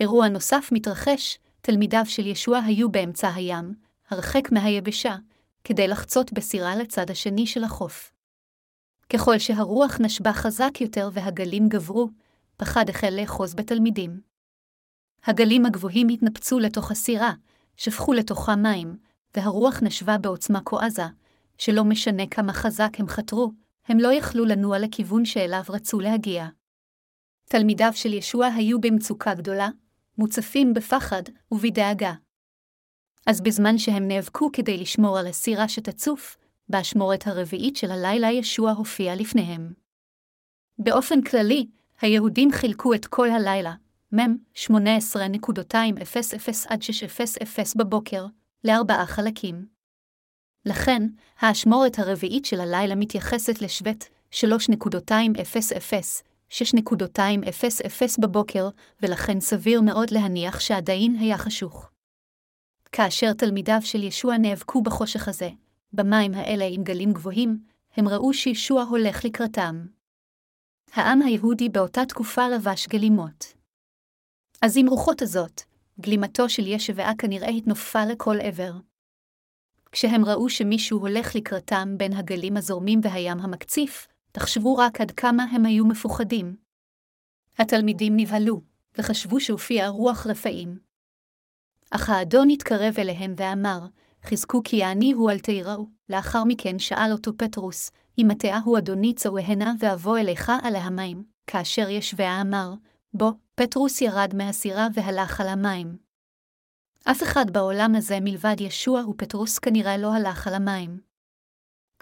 אירוע 0.00 0.28
נוסף 0.28 0.68
מתרחש, 0.72 1.38
תלמידיו 1.60 2.02
של 2.06 2.26
ישוע 2.26 2.58
היו 2.58 2.90
באמצע 2.90 3.34
הים, 3.34 3.74
הרחק 4.08 4.52
מהיבשה, 4.52 5.16
כדי 5.64 5.88
לחצות 5.88 6.32
בסירה 6.32 6.76
לצד 6.76 7.10
השני 7.10 7.46
של 7.46 7.64
החוף. 7.64 8.12
ככל 9.12 9.38
שהרוח 9.38 10.00
נשבה 10.00 10.32
חזק 10.32 10.80
יותר 10.80 11.08
והגלים 11.12 11.68
גברו, 11.68 12.08
פחד 12.56 12.88
החל 12.88 13.14
לאחוז 13.20 13.54
בתלמידים. 13.54 14.20
הגלים 15.24 15.66
הגבוהים 15.66 16.08
התנפצו 16.08 16.58
לתוך 16.58 16.90
הסירה, 16.90 17.32
שפכו 17.76 18.12
לתוכה 18.12 18.56
מים, 18.56 18.96
והרוח 19.36 19.82
נשבה 19.82 20.18
בעוצמה 20.18 20.60
כה 20.64 20.86
עזה, 20.86 21.06
שלא 21.58 21.84
משנה 21.84 22.26
כמה 22.26 22.52
חזק 22.52 22.90
הם 22.98 23.08
חתרו, 23.08 23.52
הם 23.88 23.98
לא 23.98 24.12
יכלו 24.12 24.44
לנוע 24.44 24.78
לכיוון 24.78 25.24
שאליו 25.24 25.62
רצו 25.68 26.00
להגיע. 26.00 26.48
תלמידיו 27.50 27.90
של 27.94 28.12
ישוע 28.12 28.46
היו 28.46 28.80
במצוקה 28.80 29.34
גדולה, 29.34 29.68
מוצפים 30.18 30.74
בפחד 30.74 31.22
ובדאגה. 31.52 32.12
אז 33.26 33.40
בזמן 33.40 33.78
שהם 33.78 34.08
נאבקו 34.08 34.50
כדי 34.52 34.76
לשמור 34.76 35.18
על 35.18 35.26
הסירה 35.26 35.68
שתצוף, 35.68 36.36
באשמורת 36.68 37.26
הרביעית 37.26 37.76
של 37.76 37.90
הלילה 37.90 38.30
ישוע 38.30 38.70
הופיע 38.70 39.14
לפניהם. 39.14 39.72
באופן 40.78 41.22
כללי, 41.22 41.66
היהודים 42.00 42.52
חילקו 42.52 42.94
את 42.94 43.06
כל 43.06 43.30
הלילה, 43.30 43.74
מ' 44.14 44.36
18.200 44.54 45.78
עד 46.68 46.82
600 46.82 47.76
בבוקר, 47.76 48.26
לארבעה 48.64 49.06
חלקים. 49.06 49.66
לכן, 50.66 51.02
האשמורת 51.38 51.98
הרביעית 51.98 52.44
של 52.44 52.60
הלילה 52.60 52.94
מתייחסת 52.94 53.62
לשבט 53.62 54.04
3.200, 54.32 55.14
6.200 56.50 58.20
בבוקר, 58.20 58.68
ולכן 59.02 59.40
סביר 59.40 59.80
מאוד 59.80 60.10
להניח 60.10 60.60
שעדיין 60.60 61.16
היה 61.20 61.38
חשוך. 61.38 61.90
כאשר 62.92 63.32
תלמידיו 63.32 63.78
של 63.82 64.02
ישוע 64.02 64.36
נאבקו 64.36 64.82
בחושך 64.82 65.28
הזה, 65.28 65.50
במים 65.92 66.34
האלה 66.34 66.64
עם 66.70 66.84
גלים 66.84 67.12
גבוהים, 67.12 67.64
הם 67.96 68.08
ראו 68.08 68.34
שישוע 68.34 68.82
הולך 68.82 69.24
לקראתם. 69.24 69.86
העם 70.92 71.22
היהודי 71.22 71.68
באותה 71.68 72.06
תקופה 72.06 72.48
לבש 72.48 72.88
גלימות. 72.88 73.54
אז 74.62 74.76
עם 74.76 74.86
רוחות 74.86 75.22
הזאת, 75.22 75.62
גלימתו 76.00 76.48
של 76.48 76.66
ישבעה 76.66 77.12
כנראה 77.18 77.48
התנופפה 77.48 78.04
לכל 78.04 78.36
עבר. 78.42 78.72
כשהם 79.92 80.24
ראו 80.24 80.48
שמישהו 80.48 80.98
הולך 80.98 81.36
לקראתם 81.36 81.94
בין 81.96 82.12
הגלים 82.12 82.56
הזורמים 82.56 83.00
והים 83.02 83.38
המקציף, 83.40 84.08
תחשבו 84.32 84.76
רק 84.76 85.00
עד 85.00 85.10
כמה 85.10 85.44
הם 85.44 85.66
היו 85.66 85.86
מפוחדים. 85.86 86.56
התלמידים 87.58 88.16
נבהלו, 88.16 88.60
וחשבו 88.98 89.40
שהופיע 89.40 89.88
רוח 89.88 90.26
רפאים. 90.26 90.78
אך 91.90 92.10
האדון 92.10 92.50
התקרב 92.50 92.94
אליהם 92.98 93.34
ואמר, 93.36 93.86
חזקו 94.24 94.62
כי 94.64 94.84
אני 94.84 95.12
הוא 95.12 95.30
אל 95.30 95.38
תיראו. 95.38 95.86
לאחר 96.08 96.44
מכן 96.44 96.78
שאל 96.78 97.12
אותו 97.12 97.32
פטרוס, 97.36 97.90
אם 98.18 98.26
מטעה 98.28 98.60
הוא 98.64 98.78
אדוני 98.78 99.14
צאו 99.14 99.38
הנה 99.38 99.72
ואבוא 99.78 100.18
אליך 100.18 100.52
על 100.62 100.76
המים. 100.76 101.24
כאשר 101.46 101.88
ישבעה 101.88 102.40
אמר, 102.40 102.74
בוא, 103.14 103.32
פטרוס 103.54 104.00
ירד 104.00 104.34
מהסירה 104.34 104.88
והלך 104.94 105.40
על 105.40 105.48
המים. 105.48 105.96
אף 107.04 107.22
אחד 107.22 107.50
בעולם 107.50 107.94
הזה 107.94 108.18
מלבד 108.20 108.60
ישוע 108.60 109.08
ופטרוס 109.08 109.58
כנראה 109.58 109.96
לא 109.96 110.14
הלך 110.14 110.46
על 110.46 110.54
המים. 110.54 111.09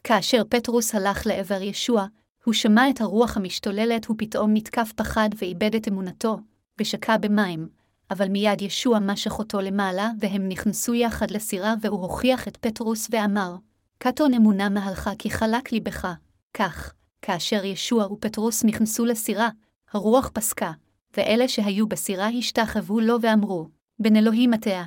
כאשר 0.05 0.43
פטרוס 0.49 0.95
הלך 0.95 1.27
לעבר 1.27 1.63
ישוע, 1.63 2.07
הוא 2.45 2.55
שמע 2.55 2.91
את 2.91 3.01
הרוח 3.01 3.37
המשתוללת 3.37 4.11
ופתאום 4.11 4.55
נתקף 4.55 4.93
פחד 4.97 5.29
ואיבד 5.39 5.75
את 5.75 5.89
אמונתו, 5.89 6.39
ושקע 6.81 7.17
במים, 7.17 7.69
אבל 8.11 8.29
מיד 8.29 8.63
ישוע 8.63 8.99
משך 8.99 9.39
אותו 9.39 9.61
למעלה, 9.61 10.11
והם 10.21 10.49
נכנסו 10.49 10.95
יחד 10.95 11.31
לסירה, 11.31 11.75
והוא 11.81 12.01
הוכיח 12.03 12.49
את 12.49 12.57
פטרוס 12.57 13.09
ואמר, 13.11 13.57
קטון 13.99 14.35
אמונה 14.35 14.69
מהלך 14.69 15.11
כי 15.19 15.31
חלק 15.31 15.73
ליבך. 15.73 16.09
כך, 16.55 16.93
כאשר 17.23 17.65
ישוע 17.65 18.13
ופטרוס 18.13 18.65
נכנסו 18.65 19.05
לסירה, 19.05 19.49
הרוח 19.93 20.31
פסקה, 20.35 20.73
ואלה 21.17 21.49
שהיו 21.49 21.89
בסירה 21.89 22.29
השתחוו 22.29 23.01
לו 23.01 23.21
ואמרו, 23.21 23.69
בן 23.99 24.17
אלוהים 24.17 24.51
מטעה. 24.51 24.85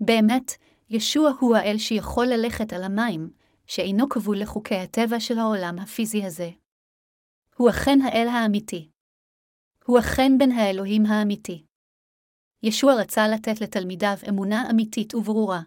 באמת, 0.00 0.52
ישוע 0.90 1.32
הוא 1.40 1.56
האל 1.56 1.78
שיכול 1.78 2.26
ללכת 2.26 2.72
על 2.72 2.82
המים, 2.82 3.30
שאינו 3.66 4.08
כבול 4.08 4.38
לחוקי 4.38 4.74
הטבע 4.74 5.20
של 5.20 5.38
העולם 5.38 5.78
הפיזי 5.78 6.24
הזה. 6.24 6.50
הוא 7.56 7.70
אכן 7.70 7.98
האל 8.00 8.28
האמיתי. 8.28 8.88
הוא 9.84 9.98
אכן 9.98 10.38
בן 10.38 10.50
האלוהים 10.50 11.06
האמיתי. 11.06 11.64
ישוע 12.62 12.94
רצה 12.94 13.28
לתת 13.28 13.60
לתלמידיו 13.60 14.16
אמונה 14.28 14.70
אמיתית 14.70 15.14
וברורה. 15.14 15.60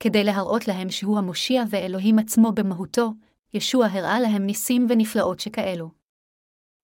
כדי 0.00 0.24
להראות 0.24 0.68
להם 0.68 0.90
שהוא 0.90 1.18
המושיע 1.18 1.62
ואלוהים 1.70 2.18
עצמו 2.18 2.52
במהותו, 2.52 3.12
ישוע 3.54 3.86
הראה 3.86 4.20
להם 4.20 4.46
ניסים 4.46 4.86
ונפלאות 4.88 5.40
שכאלו. 5.40 5.90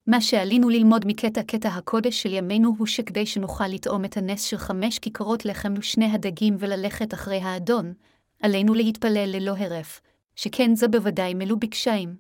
מה 0.07 0.21
שעלינו 0.21 0.69
ללמוד 0.69 1.05
מקטע 1.07 1.43
קטע 1.43 1.69
הקודש 1.69 2.23
של 2.23 2.33
ימינו 2.33 2.75
הוא 2.79 2.87
שכדי 2.87 3.27
שנוכל 3.27 3.67
לטעום 3.67 4.05
את 4.05 4.17
הנס 4.17 4.43
של 4.43 4.57
חמש 4.57 4.99
כיכרות 4.99 5.45
לחם 5.45 5.75
ושני 5.79 6.13
הדגים 6.13 6.57
וללכת 6.59 7.15
אחרי 7.15 7.37
האדון, 7.37 7.95
עלינו 8.43 8.75
להתפלל 8.75 9.31
ללא 9.35 9.57
הרף, 9.57 10.01
שכן 10.37 10.75
זה 10.75 10.89
בוודאי 10.89 11.35
מלוא 11.35 11.59
בקשיים. 11.61 12.17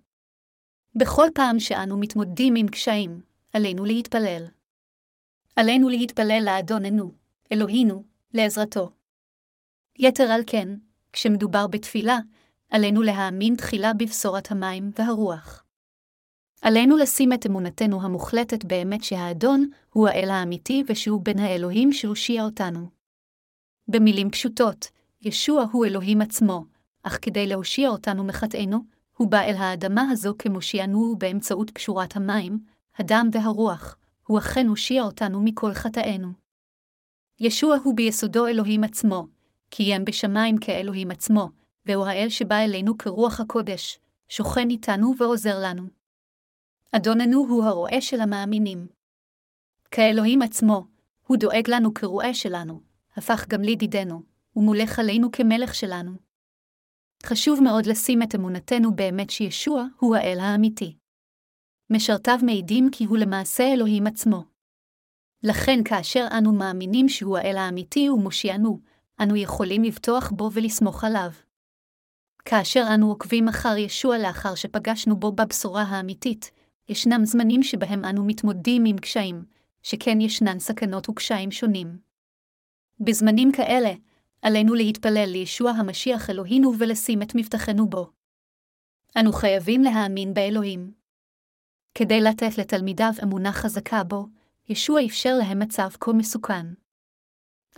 בכל 0.95 1.27
פעם 1.35 1.61
שאנו 1.61 1.99
מתמודדים 1.99 2.55
עם 2.57 2.69
קשיים, 2.69 3.21
עלינו 3.53 3.85
להתפלל. 3.85 4.47
עלינו 5.57 5.89
להתפלל 5.89 6.43
לאדוננו, 6.45 7.13
אלוהינו, 7.53 8.05
לעזרתו. 8.35 8.91
יתר 9.99 10.25
על 10.25 10.43
כן, 10.47 10.69
כשמדובר 11.13 11.67
בתפילה, 11.67 12.19
עלינו 12.71 13.03
להאמין 13.03 13.55
תחילה 13.57 13.93
בבשורת 13.93 14.51
המים 14.51 14.91
והרוח. 14.99 15.65
עלינו 16.63 16.97
לשים 16.97 17.33
את 17.33 17.47
אמונתנו 17.47 18.03
המוחלטת 18.03 18.65
באמת 18.65 19.05
שהאדון 19.05 19.71
הוא 19.93 20.09
האל 20.09 20.31
האמיתי 20.31 20.85
ושהוא 20.87 21.21
בן 21.23 21.39
האלוהים 21.39 21.93
שהושיע 21.93 22.45
אותנו. 22.45 22.89
במילים 23.89 24.31
פשוטות, 24.31 24.89
ישוע 25.23 25.65
הוא 25.73 25.87
אלוהים 25.87 26.21
עצמו, 26.21 26.65
אך 27.03 27.19
כדי 27.23 27.47
להושיע 27.47 27.89
אותנו 27.89 28.25
מחטאינו, 28.25 28.79
הוא 29.17 29.31
בא 29.31 29.41
אל 29.41 29.55
האדמה 29.57 30.11
הזו 30.11 30.35
כמושיענו 30.39 31.17
באמצעות 31.19 31.71
קשורת 31.71 32.17
המים, 32.17 32.59
הדם 32.97 33.29
והרוח, 33.33 33.97
הוא 34.27 34.39
אכן 34.39 34.67
הושיע 34.67 35.03
אותנו 35.03 35.41
מכל 35.41 35.75
חטאינו. 35.75 36.29
ישוע 37.41 37.77
הוא 37.85 37.97
ביסודו 37.97 38.47
אלוהים 38.47 38.85
עצמו, 38.85 39.27
קיים 39.71 40.05
בשמיים 40.05 40.59
כאלוהים 40.59 41.11
עצמו, 41.11 41.49
והוא 41.87 42.07
האל 42.07 42.29
שבא 42.29 42.57
אלינו 42.57 42.99
כרוח 42.99 43.41
הקודש, 43.41 43.99
שוכן 44.29 44.71
איתנו 44.71 45.15
ועוזר 45.19 45.59
לנו. 45.63 45.83
אדוננו 46.93 47.47
הוא 47.49 47.65
הרועה 47.65 48.01
של 48.01 48.21
המאמינים. 48.21 48.87
כאלוהים 49.91 50.43
עצמו, 50.43 50.87
הוא 51.27 51.37
דואג 51.37 51.71
לנו 51.71 51.95
כרועה 51.95 52.35
שלנו, 52.35 52.81
הפך 53.17 53.47
גם 53.49 53.63
לידידנו, 53.63 54.23
ומולך 54.59 54.99
עלינו 54.99 55.33
כמלך 55.33 55.75
שלנו. 55.75 56.12
חשוב 57.27 57.61
מאוד 57.62 57.87
לשים 57.87 58.23
את 58.23 58.35
אמונתנו 58.35 58.97
באמת 58.97 59.31
שישוע 59.31 59.87
הוא 59.99 60.17
האל 60.17 60.38
האמיתי. 60.41 60.97
משרתיו 61.91 62.38
מעידים 62.43 62.91
כי 62.93 63.05
הוא 63.05 63.19
למעשה 63.19 63.73
אלוהים 63.73 64.07
עצמו. 64.07 64.45
לכן 65.43 65.85
כאשר 65.85 66.27
אנו 66.38 66.53
מאמינים 66.53 67.09
שהוא 67.09 67.38
האל 67.38 67.57
האמיתי 67.57 68.11
ומושיענו, 68.11 68.81
אנו 69.23 69.37
יכולים 69.37 69.83
לבטוח 69.83 70.31
בו 70.31 70.50
ולסמוך 70.53 71.05
עליו. 71.05 71.31
כאשר 72.45 72.85
אנו 72.95 73.09
עוקבים 73.09 73.49
אחר 73.49 73.77
ישוע 73.77 74.19
לאחר 74.19 74.55
שפגשנו 74.55 75.17
בו 75.17 75.33
בבשורה 75.33 75.83
האמיתית, 75.83 76.50
ישנם 76.88 77.21
זמנים 77.25 77.62
שבהם 77.62 78.05
אנו 78.05 78.25
מתמודדים 78.25 78.85
עם 78.85 78.99
קשיים, 78.99 79.45
שכן 79.83 80.21
ישנן 80.21 80.59
סכנות 80.59 81.09
וקשיים 81.09 81.50
שונים. 81.50 81.99
בזמנים 83.00 83.53
כאלה, 83.53 83.93
עלינו 84.42 84.75
להתפלל 84.75 85.28
לישוע 85.28 85.71
המשיח 85.71 86.30
אלוהינו 86.30 86.73
ולשים 86.78 87.23
את 87.23 87.35
מבטחנו 87.35 87.88
בו. 87.88 88.11
אנו 89.16 89.33
חייבים 89.33 89.83
להאמין 89.83 90.35
באלוהים. 90.35 90.92
כדי 91.95 92.21
לתת 92.21 92.59
לתלמידיו 92.59 93.12
אמונה 93.23 93.52
חזקה 93.52 94.04
בו, 94.04 94.26
ישוע 94.68 95.04
אפשר 95.07 95.35
להם 95.38 95.59
מצב 95.59 95.88
כה 96.00 96.12
מסוכן. 96.12 96.66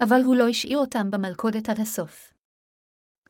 אבל 0.00 0.22
הוא 0.24 0.36
לא 0.36 0.48
השאיר 0.48 0.78
אותם 0.78 1.10
במלכודת 1.10 1.68
עד 1.68 1.80
הסוף. 1.80 2.32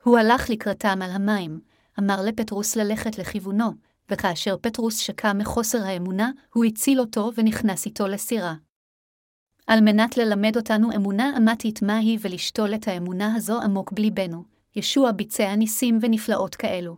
הוא 0.05 0.19
הלך 0.19 0.51
לקראתם 0.51 0.99
על 1.03 1.11
המים, 1.11 1.61
אמר 1.99 2.17
לפטרוס 2.27 2.77
ללכת 2.77 3.19
לכיוונו, 3.19 3.71
וכאשר 4.09 4.57
פטרוס 4.63 4.99
שקע 4.99 5.33
מחוסר 5.33 5.83
האמונה, 5.83 6.31
הוא 6.55 6.65
הציל 6.65 7.01
אותו 7.01 7.31
ונכנס 7.37 7.87
איתו 7.87 8.09
לסירה. 8.09 8.55
על 9.71 9.81
מנת 9.81 10.17
ללמד 10.17 10.57
אותנו 10.57 10.93
אמונה 10.97 11.33
אמתית 11.37 11.83
מהי 11.83 12.17
ולשתול 12.21 12.75
את 12.75 12.89
האמונה 12.89 13.35
הזו 13.35 13.61
עמוק 13.61 13.93
בליבנו, 13.93 14.45
ישוע 14.77 15.13
ביצע 15.13 15.55
ניסים 15.57 15.99
ונפלאות 16.03 16.55
כאלו. 16.55 16.97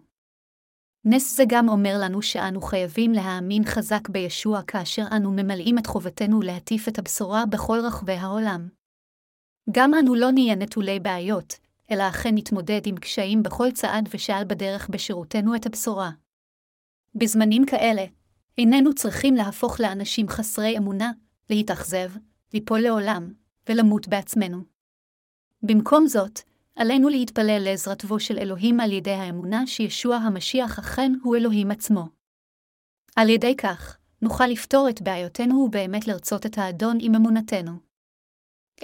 נס 1.05 1.37
זה 1.37 1.45
גם 1.49 1.69
אומר 1.69 1.95
לנו 2.03 2.23
שאנו 2.23 2.61
חייבים 2.61 3.13
להאמין 3.13 3.65
חזק 3.65 4.09
בישוע 4.09 4.63
כאשר 4.63 5.03
אנו 5.17 5.33
ממלאים 5.33 5.79
את 5.79 5.87
חובתנו 5.87 6.43
להטיף 6.43 6.89
את 6.89 6.99
הבשורה 6.99 7.47
בכל 7.47 7.79
רחבי 7.85 8.13
העולם. 8.13 8.69
גם 9.71 9.95
אנו 9.95 10.15
לא 10.15 10.31
נהיה 10.31 10.55
נטולי 10.55 11.01
בעיות, 11.01 11.55
אלא 11.91 12.09
אכן 12.09 12.35
נתמודד 12.35 12.81
עם 12.85 12.97
קשיים 12.97 13.43
בכל 13.43 13.71
צעד 13.71 14.09
ושעל 14.15 14.45
בדרך 14.45 14.89
בשירותנו 14.89 15.57
את 15.57 15.67
הבשורה. 15.67 16.11
בזמנים 17.15 17.67
כאלה, 17.67 18.05
איננו 18.59 18.95
צריכים 18.95 19.35
להפוך 19.35 19.81
לאנשים 19.81 20.29
חסרי 20.29 20.79
אמונה, 20.79 21.11
להתאכזב, 21.51 22.11
ליפול 22.55 22.81
לעולם, 22.81 23.33
ולמות 23.69 24.09
בעצמנו. 24.09 24.59
במקום 25.63 26.07
זאת, 26.07 26.41
עלינו 26.77 27.09
להתפלל 27.09 27.63
לעזרתו 27.65 28.21
של 28.21 28.39
אלוהים 28.39 28.81
על 28.81 28.93
ידי 28.93 29.11
האמונה 29.11 29.67
שישוע 29.67 30.17
המשיח 30.17 30.79
אכן 30.79 31.13
הוא 31.23 31.37
אלוהים 31.37 31.71
עצמו. 31.71 32.09
על 33.17 33.29
ידי 33.29 33.57
כך, 33.57 33.99
נוכל 34.23 34.47
לפתור 34.47 34.89
את 34.89 35.03
בעיותינו 35.03 35.55
ובאמת 35.55 36.07
לרצות 36.07 36.47
את 36.47 36.59
האדון 36.59 36.99
עם 37.01 37.15
אמונתנו. 37.15 37.73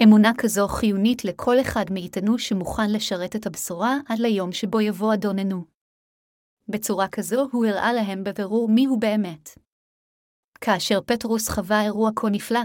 אמונה 0.03 0.31
כזו 0.37 0.67
חיונית 0.67 1.25
לכל 1.25 1.61
אחד 1.61 1.85
מאיתנו 1.91 2.39
שמוכן 2.39 2.91
לשרת 2.91 3.35
את 3.35 3.45
הבשורה 3.45 3.97
עד 4.07 4.19
ליום 4.19 4.51
שבו 4.51 4.81
יבוא 4.81 5.13
אדוננו. 5.13 5.65
בצורה 6.69 7.07
כזו 7.07 7.49
הוא 7.51 7.65
הראה 7.65 7.93
להם 7.93 8.23
בבירור 8.23 8.69
מי 8.69 8.85
הוא 8.85 9.01
באמת. 9.01 9.49
כאשר 10.61 10.99
פטרוס 11.05 11.49
חווה 11.49 11.81
אירוע 11.81 12.09
כה 12.15 12.29
נפלא, 12.29 12.59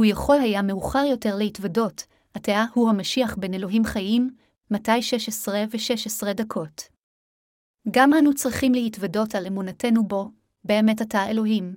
הוא 0.00 0.06
יכול 0.06 0.36
היה 0.40 0.62
מאוחר 0.62 1.04
יותר 1.10 1.36
להתוודות, 1.36 2.06
עתה 2.34 2.64
הוא 2.74 2.90
המשיח 2.90 3.36
בין 3.36 3.54
אלוהים 3.54 3.84
חיים, 3.84 4.30
מתי 4.70 5.02
16 5.02 5.64
ו-16 5.70 6.32
דקות. 6.32 6.82
גם 7.90 8.14
אנו 8.14 8.34
צריכים 8.34 8.72
להתוודות 8.72 9.34
על 9.34 9.46
אמונתנו 9.46 10.08
בו, 10.08 10.30
באמת 10.64 11.02
אתה 11.02 11.30
אלוהים. 11.30 11.74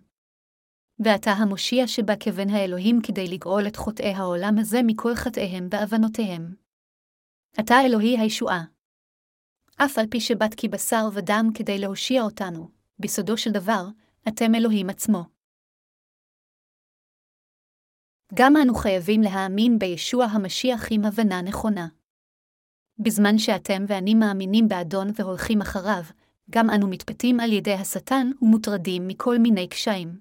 ואתה 0.99 1.31
המושיע 1.31 1.87
שבא 1.87 2.13
כבן 2.19 2.49
האלוהים 2.49 2.99
כדי 3.03 3.27
לגאול 3.27 3.67
את 3.67 3.75
חוטאי 3.75 4.13
העולם 4.13 4.55
הזה 4.59 4.79
מכל 4.85 5.15
חטאיהם 5.15 5.67
ועוונותיהם. 5.71 6.55
אתה 7.59 7.75
אלוהי 7.85 8.19
הישועה. 8.19 8.63
אף 9.75 9.97
על 9.97 10.07
פי 10.07 10.19
שבת 10.19 10.53
כי 10.53 10.67
בשר 10.67 11.09
ודם 11.13 11.49
כדי 11.53 11.79
להושיע 11.79 12.21
אותנו, 12.21 12.69
בסודו 12.99 13.37
של 13.37 13.51
דבר, 13.51 13.87
אתם 14.27 14.55
אלוהים 14.55 14.89
עצמו. 14.89 15.32
גם 18.35 18.57
אנו 18.57 18.75
חייבים 18.75 19.21
להאמין 19.21 19.79
בישוע 19.79 20.25
המשיח 20.25 20.87
עם 20.91 21.05
הבנה 21.05 21.41
נכונה. 21.41 21.87
בזמן 22.99 23.37
שאתם 23.37 23.85
ואני 23.87 24.13
מאמינים 24.15 24.67
באדון 24.67 25.07
והולכים 25.15 25.61
אחריו, 25.61 26.03
גם 26.49 26.69
אנו 26.69 26.87
מתפתים 26.87 27.39
על 27.39 27.51
ידי 27.53 27.73
השטן 27.73 28.31
ומוטרדים 28.41 29.07
מכל 29.07 29.37
מיני 29.37 29.67
קשיים. 29.67 30.19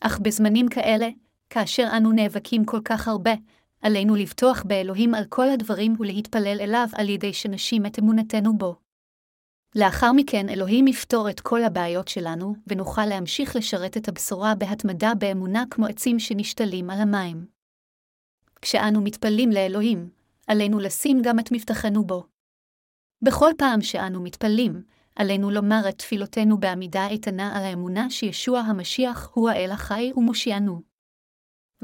אך 0.00 0.18
בזמנים 0.18 0.68
כאלה, 0.68 1.08
כאשר 1.50 1.88
אנו 1.96 2.12
נאבקים 2.12 2.64
כל 2.64 2.80
כך 2.84 3.08
הרבה, 3.08 3.32
עלינו 3.82 4.14
לבטוח 4.14 4.62
באלוהים 4.62 5.14
על 5.14 5.24
כל 5.28 5.48
הדברים 5.48 5.96
ולהתפלל 5.98 6.58
אליו 6.60 6.86
על 6.92 7.08
ידי 7.08 7.32
שנשים 7.32 7.86
את 7.86 7.98
אמונתנו 7.98 8.58
בו. 8.58 8.89
לאחר 9.74 10.12
מכן 10.12 10.48
אלוהים 10.48 10.86
יפתור 10.86 11.30
את 11.30 11.40
כל 11.40 11.64
הבעיות 11.64 12.08
שלנו, 12.08 12.54
ונוכל 12.66 13.06
להמשיך 13.06 13.56
לשרת 13.56 13.96
את 13.96 14.08
הבשורה 14.08 14.54
בהתמדה 14.54 15.12
באמונה 15.18 15.64
כמו 15.70 15.86
עצים 15.86 16.18
שנשתלים 16.18 16.90
על 16.90 16.98
המים. 17.00 17.46
כשאנו 18.62 19.00
מתפללים 19.00 19.50
לאלוהים, 19.50 20.10
עלינו 20.46 20.78
לשים 20.78 21.22
גם 21.22 21.38
את 21.38 21.52
מבטחנו 21.52 22.04
בו. 22.04 22.24
בכל 23.22 23.50
פעם 23.58 23.82
שאנו 23.82 24.22
מתפללים, 24.22 24.82
עלינו 25.16 25.50
לומר 25.50 25.80
את 25.88 25.98
תפילותינו 25.98 26.60
בעמידה 26.60 27.06
איתנה 27.06 27.56
על 27.56 27.64
האמונה 27.64 28.10
שישוע 28.10 28.58
המשיח 28.58 29.30
הוא 29.34 29.50
האל 29.50 29.70
החי 29.70 30.12
ומושיענו. 30.16 30.82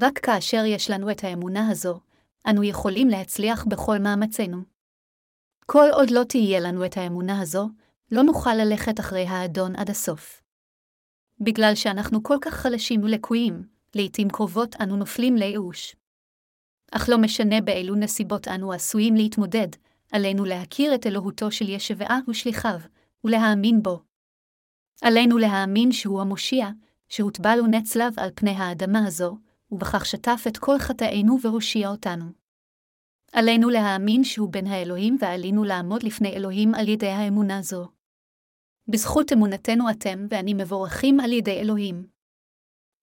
רק 0.01 0.19
כאשר 0.19 0.65
יש 0.65 0.91
לנו 0.91 1.11
את 1.11 1.25
האמונה 1.25 1.69
הזו, 1.71 2.01
אנו 2.51 2.65
יכולים 2.65 3.09
להצליח 3.09 3.65
בכל 3.65 3.99
מאמצינו. 3.99 4.76
כל 5.67 5.89
עוד 5.93 6.11
לא 6.11 6.25
תהיה 6.25 6.61
לנו 6.61 6.85
את 6.85 6.97
האמונה 6.97 7.41
הזו, 7.41 7.69
לא 8.13 8.23
נוכל 8.23 8.55
ללכת 8.55 9.01
אחרי 9.01 9.27
האדון 9.27 9.77
עד 9.77 9.91
הסוף. 9.91 10.43
בגלל 11.41 11.75
שאנחנו 11.75 12.23
כל 12.23 12.37
כך 12.41 12.55
חלשים 12.55 13.03
ולקויים, 13.03 13.63
לעתים 13.95 14.29
קרובות 14.29 14.77
אנו 14.81 14.97
נופלים 14.97 15.37
לייאוש. 15.37 15.97
אך 16.93 17.09
לא 17.09 17.19
משנה 17.19 17.61
באילו 17.61 17.95
נסיבות 17.95 18.49
אנו 18.49 18.73
עשויים 18.73 19.15
להתמודד, 19.15 19.69
עלינו 20.13 20.45
להכיר 20.45 20.95
את 20.95 21.07
אלוהותו 21.07 21.51
של 21.51 21.69
ישבעה 21.69 22.19
ושליחיו, 22.29 22.79
ולהאמין 23.25 23.83
בו. 23.83 24.03
עלינו 25.03 25.39
להאמין 25.39 25.93
שהוא 25.93 26.21
המושיע, 26.21 26.69
שהוטבע 27.09 27.57
לו 27.57 27.67
נצלב 27.67 28.15
על 28.17 28.31
פני 28.35 28.51
האדמה 28.51 29.07
הזו, 29.07 29.39
ובכך 29.71 30.07
שטף 30.07 30.45
את 30.49 30.59
כל 30.59 30.79
חטאינו 30.79 31.39
והושיע 31.43 31.89
אותנו. 31.89 32.46
עלינו 33.33 33.69
להאמין 33.69 34.25
שהוא 34.25 34.53
בן 34.53 34.67
האלוהים 34.67 35.17
ועלינו 35.21 35.65
לעמוד 35.65 36.03
לפני 36.03 36.33
אלוהים 36.33 36.75
על 36.75 36.89
ידי 36.89 37.09
האמונה 37.09 37.63
זו. 37.63 37.89
בזכות 38.89 39.33
אמונתנו 39.33 39.91
אתם 39.91 40.27
ואני 40.31 40.55
מבורכים 40.55 41.21
על 41.21 41.33
ידי 41.33 41.61
אלוהים. 41.61 42.07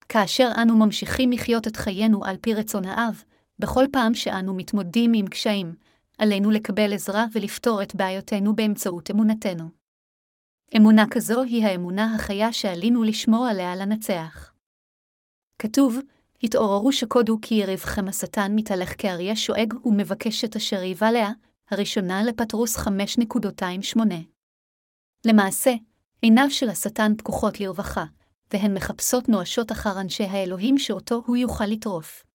כאשר 0.10 0.50
אנו 0.62 0.78
ממשיכים 0.78 1.32
לחיות 1.32 1.68
את 1.68 1.76
חיינו 1.76 2.26
על 2.26 2.38
פי 2.42 2.54
רצון 2.54 2.86
האב, 2.86 3.24
בכל 3.60 3.86
פעם 3.92 4.14
שאנו 4.14 4.54
מתמודדים 4.54 5.12
עם 5.16 5.28
קשיים, 5.28 5.76
עלינו 6.18 6.52
לקבל 6.52 6.94
עזרה 6.94 7.26
ולפתור 7.32 7.84
את 7.84 7.96
בעיותינו 7.96 8.56
באמצעות 8.56 9.12
אמונתנו. 9.12 9.70
אמונה 10.78 11.06
כזו 11.12 11.42
היא 11.42 11.66
האמונה 11.66 12.16
החיה 12.16 12.54
שעלינו 12.54 13.04
לשמור 13.04 13.46
עליה 13.46 13.76
לנצח. 13.76 14.54
כתוב, 15.60 15.98
התעוררו 16.44 16.92
שקודו 16.92 17.38
כי 17.42 17.56
יריבכם 17.56 18.08
השטן 18.08 18.52
מתהלך 18.56 18.94
כאריה 18.98 19.36
שואג 19.36 19.74
ומבקש 19.86 20.44
את 20.44 20.56
אשר 20.56 20.84
יבלע, 20.84 21.30
הראשונה 21.72 22.24
לפטרוס 22.24 22.78
5.28. 22.78 24.00
למעשה, 25.26 25.74
עיניו 26.22 26.50
של 26.50 26.70
השטן 26.70 27.16
פקוחות 27.18 27.60
לרווחה, 27.60 28.06
והן 28.54 28.74
מחפשות 28.74 29.30
נואשות 29.30 29.72
אחר 29.72 30.02
אנשי 30.02 30.24
האלוהים 30.24 30.78
שאותו 30.78 31.24
הוא 31.26 31.38
יוכל 31.38 31.66
לטרוף. 31.66 32.26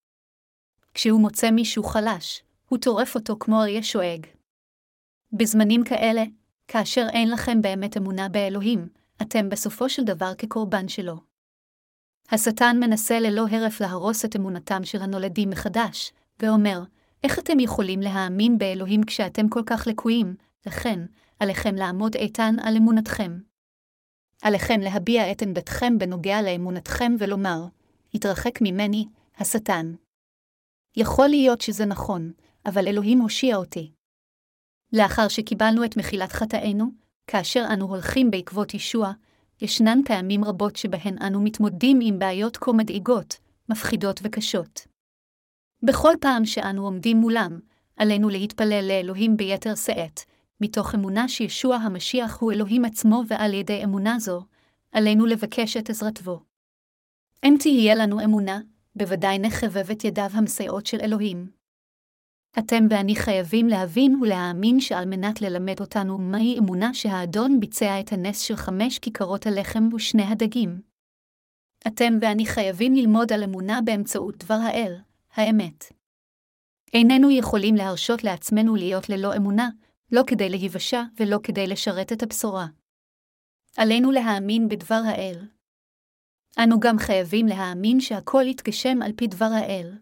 כשהוא 0.94 1.20
מוצא 1.20 1.50
מישהו 1.50 1.82
חלש, 1.82 2.42
הוא 2.68 2.78
טורף 2.78 3.14
אותו 3.14 3.36
כמו 3.40 3.62
אריה 3.62 3.82
שואג. 3.82 4.26
בזמנים 5.32 5.84
כאלה, 5.84 6.22
כאשר 6.68 7.06
אין 7.12 7.30
לכם 7.30 7.62
באמת 7.62 7.96
אמונה 7.96 8.28
באלוהים, 8.28 8.88
אתם 9.22 9.48
בסופו 9.48 9.88
של 9.88 10.04
דבר 10.04 10.34
כקורבן 10.34 10.88
שלו. 10.88 11.27
השטן 12.30 12.76
מנסה 12.80 13.20
ללא 13.20 13.46
הרף 13.50 13.80
להרוס 13.80 14.24
את 14.24 14.36
אמונתם 14.36 14.84
של 14.84 15.02
הנולדים 15.02 15.50
מחדש, 15.50 16.12
ואומר, 16.42 16.82
איך 17.24 17.38
אתם 17.38 17.60
יכולים 17.60 18.00
להאמין 18.00 18.58
באלוהים 18.58 19.04
כשאתם 19.04 19.48
כל 19.48 19.62
כך 19.66 19.86
לקויים, 19.86 20.34
לכן, 20.66 21.00
עליכם 21.40 21.74
לעמוד 21.74 22.14
איתן 22.14 22.54
על 22.62 22.76
אמונתכם. 22.76 23.38
עליכם 24.42 24.80
להביע 24.80 25.32
את 25.32 25.42
עמדתכם 25.42 25.98
בנוגע 25.98 26.42
לאמונתכם 26.42 27.12
ולומר, 27.18 27.66
התרחק 28.14 28.58
ממני, 28.60 29.08
השטן. 29.38 29.94
יכול 30.96 31.28
להיות 31.28 31.60
שזה 31.60 31.84
נכון, 31.84 32.32
אבל 32.66 32.88
אלוהים 32.88 33.18
הושיע 33.18 33.56
אותי. 33.56 33.92
לאחר 34.92 35.28
שקיבלנו 35.28 35.84
את 35.84 35.96
מחילת 35.96 36.32
חטאינו, 36.32 36.90
כאשר 37.26 37.64
אנו 37.72 37.86
הולכים 37.86 38.30
בעקבות 38.30 38.74
ישוע, 38.74 39.12
ישנן 39.60 40.00
פעמים 40.04 40.44
רבות 40.44 40.76
שבהן 40.76 41.22
אנו 41.22 41.40
מתמודדים 41.40 41.98
עם 42.02 42.18
בעיות 42.18 42.56
כה 42.56 42.72
מדאיגות, 42.72 43.36
מפחידות 43.68 44.20
וקשות. 44.22 44.86
בכל 45.82 46.12
פעם 46.20 46.44
שאנו 46.44 46.84
עומדים 46.84 47.16
מולם, 47.16 47.60
עלינו 47.96 48.28
להתפלל 48.28 48.84
לאלוהים 48.88 49.36
ביתר 49.36 49.74
שאת, 49.74 50.20
מתוך 50.60 50.94
אמונה 50.94 51.28
שישוע 51.28 51.76
המשיח 51.76 52.38
הוא 52.40 52.52
אלוהים 52.52 52.84
עצמו 52.84 53.22
ועל 53.28 53.54
ידי 53.54 53.84
אמונה 53.84 54.18
זו, 54.18 54.44
עלינו 54.92 55.26
לבקש 55.26 55.76
את 55.76 55.90
עזרתו. 55.90 56.40
אם 57.44 57.56
תהיה 57.60 57.94
לנו 57.94 58.24
אמונה, 58.24 58.60
בוודאי 58.96 59.38
נחבב 59.38 59.90
את 59.90 60.04
ידיו 60.04 60.30
המסייעות 60.32 60.86
של 60.86 61.00
אלוהים. 61.00 61.57
אתם 62.58 62.84
ואני 62.90 63.16
חייבים 63.16 63.66
להבין 63.66 64.18
ולהאמין 64.22 64.80
שעל 64.80 65.04
מנת 65.06 65.42
ללמד 65.42 65.80
אותנו 65.80 66.18
מהי 66.18 66.58
אמונה 66.58 66.94
שהאדון 66.94 67.60
ביצע 67.60 68.00
את 68.00 68.12
הנס 68.12 68.40
של 68.40 68.56
חמש 68.56 68.98
כיכרות 68.98 69.46
הלחם 69.46 69.88
ושני 69.94 70.22
הדגים. 70.22 70.80
אתם 71.86 72.12
ואני 72.20 72.46
חייבים 72.46 72.94
ללמוד 72.94 73.32
על 73.32 73.42
אמונה 73.42 73.80
באמצעות 73.84 74.36
דבר 74.36 74.54
האל, 74.54 74.96
האמת. 75.32 75.84
איננו 76.94 77.30
יכולים 77.30 77.74
להרשות 77.74 78.24
לעצמנו 78.24 78.76
להיות 78.76 79.08
ללא 79.08 79.36
אמונה, 79.36 79.68
לא 80.12 80.22
כדי 80.26 80.48
להיוושע 80.48 81.02
ולא 81.20 81.38
כדי 81.42 81.66
לשרת 81.66 82.12
את 82.12 82.22
הבשורה. 82.22 82.66
עלינו 83.76 84.10
להאמין 84.10 84.68
בדבר 84.68 85.00
האל. 85.06 85.48
אנו 86.58 86.80
גם 86.80 86.98
חייבים 86.98 87.46
להאמין 87.46 88.00
שהכל 88.00 88.42
יתגשם 88.46 89.02
על 89.02 89.12
פי 89.16 89.26
דבר 89.26 89.50
האל. 89.52 89.98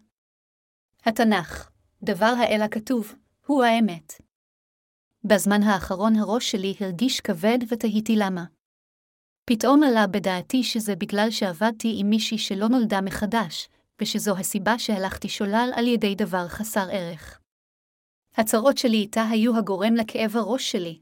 התנ"ך, 1.05 1.69
דבר 2.03 2.33
האל 2.39 2.61
הכתוב, 2.61 3.15
הוא 3.45 3.63
האמת. 3.63 4.13
בזמן 5.23 5.63
האחרון 5.63 6.15
הראש 6.15 6.51
שלי 6.51 6.75
הרגיש 6.79 7.21
כבד 7.21 7.57
ותהיתי 7.69 8.15
למה. 8.15 8.45
פתאום 9.45 9.83
עלה 9.83 10.07
בדעתי 10.07 10.63
שזה 10.63 10.95
בגלל 10.95 11.31
שעבדתי 11.31 11.95
עם 11.99 12.09
מישהי 12.09 12.37
שלא 12.37 12.67
נולדה 12.67 13.01
מחדש, 13.01 13.69
ושזו 14.01 14.37
הסיבה 14.37 14.79
שהלכתי 14.79 15.29
שולל 15.29 15.69
על 15.75 15.87
ידי 15.87 16.15
דבר 16.15 16.47
חסר 16.47 16.87
ערך. 16.91 17.39
הצרות 18.35 18.77
שלי 18.77 18.97
איתה 18.97 19.23
היו 19.29 19.57
הגורם 19.57 19.95
לכאב 19.95 20.37
הראש 20.37 20.71
שלי. 20.71 20.99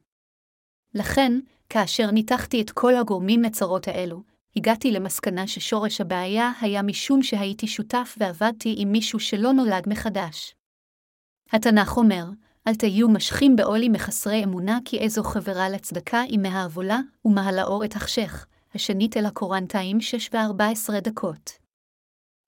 לכן, 0.94 1.32
כאשר 1.70 2.12
ניתחתי 2.12 2.62
את 2.62 2.72
כל 2.72 2.96
הגורמים 2.96 3.42
לצרות 3.42 3.88
האלו, 3.88 4.24
הגעתי 4.56 4.92
למסקנה 4.92 5.48
ששורש 5.48 6.02
הבעיה 6.02 6.52
היה 6.62 6.82
משום 6.82 7.24
שהייתי 7.24 7.68
שותף 7.68 8.16
ועבדתי 8.20 8.76
עם 8.78 8.92
מישהו 8.92 9.20
שלא 9.20 9.54
נולד 9.54 9.90
מחדש. 9.90 10.56
התנ"ך 11.56 11.98
אומר, 11.98 12.26
אל 12.68 12.76
תהיו 12.76 13.10
משכים 13.10 13.56
בעולי 13.56 13.90
מחסרי 13.90 14.44
אמונה 14.44 14.80
כי 14.86 14.98
איזו 14.98 15.24
חברה 15.24 15.70
לצדקה 15.70 16.22
היא 16.22 16.40
מהעבולה, 16.40 17.00
ומהלאור 17.26 17.86
את 17.86 17.96
החשך, 17.96 18.46
השנית 18.76 19.18
אל 19.18 19.26
הקורנטיים 19.26 20.02
שש 20.02 20.30
וארבע 20.34 20.68
עשרה 20.68 21.00
דקות. 21.00 21.52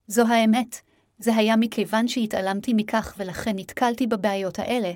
זו 0.07 0.27
האמת, 0.27 0.75
זה 1.19 1.35
היה 1.35 1.55
מכיוון 1.55 2.07
שהתעלמתי 2.07 2.73
מכך 2.73 3.15
ולכן 3.17 3.51
נתקלתי 3.55 4.07
בבעיות 4.07 4.59
האלה. 4.59 4.91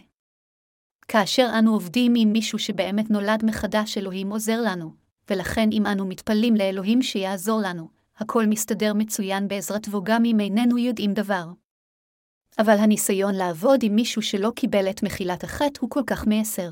כאשר 1.08 1.50
אנו 1.60 1.74
עובדים 1.74 2.14
עם 2.18 2.32
מישהו 2.32 2.60
שבאמת 2.60 3.10
נולד 3.10 3.46
מחדש, 3.46 3.98
אלוהים 3.98 4.32
עוזר 4.32 4.62
לנו, 4.62 4.94
ולכן 5.30 5.70
אם 5.72 5.86
אנו 5.86 6.06
מתפללים 6.06 6.56
לאלוהים 6.56 7.02
שיעזור 7.02 7.62
לנו, 7.64 7.88
הכל 8.18 8.46
מסתדר 8.46 8.94
מצוין 8.94 9.48
בעזרתו 9.48 10.04
גם 10.04 10.26
אם 10.26 10.40
איננו 10.40 10.78
יודעים 10.78 11.14
דבר. 11.14 11.46
אבל 12.60 12.78
הניסיון 12.78 13.36
לעבוד 13.36 13.80
עם 13.84 13.96
מישהו 13.96 14.22
שלא 14.22 14.52
קיבל 14.56 14.90
את 14.90 15.04
מחילת 15.04 15.44
החטא 15.44 15.80
הוא 15.82 15.90
כל 15.90 16.04
כך 16.08 16.28
מייסר. 16.28 16.70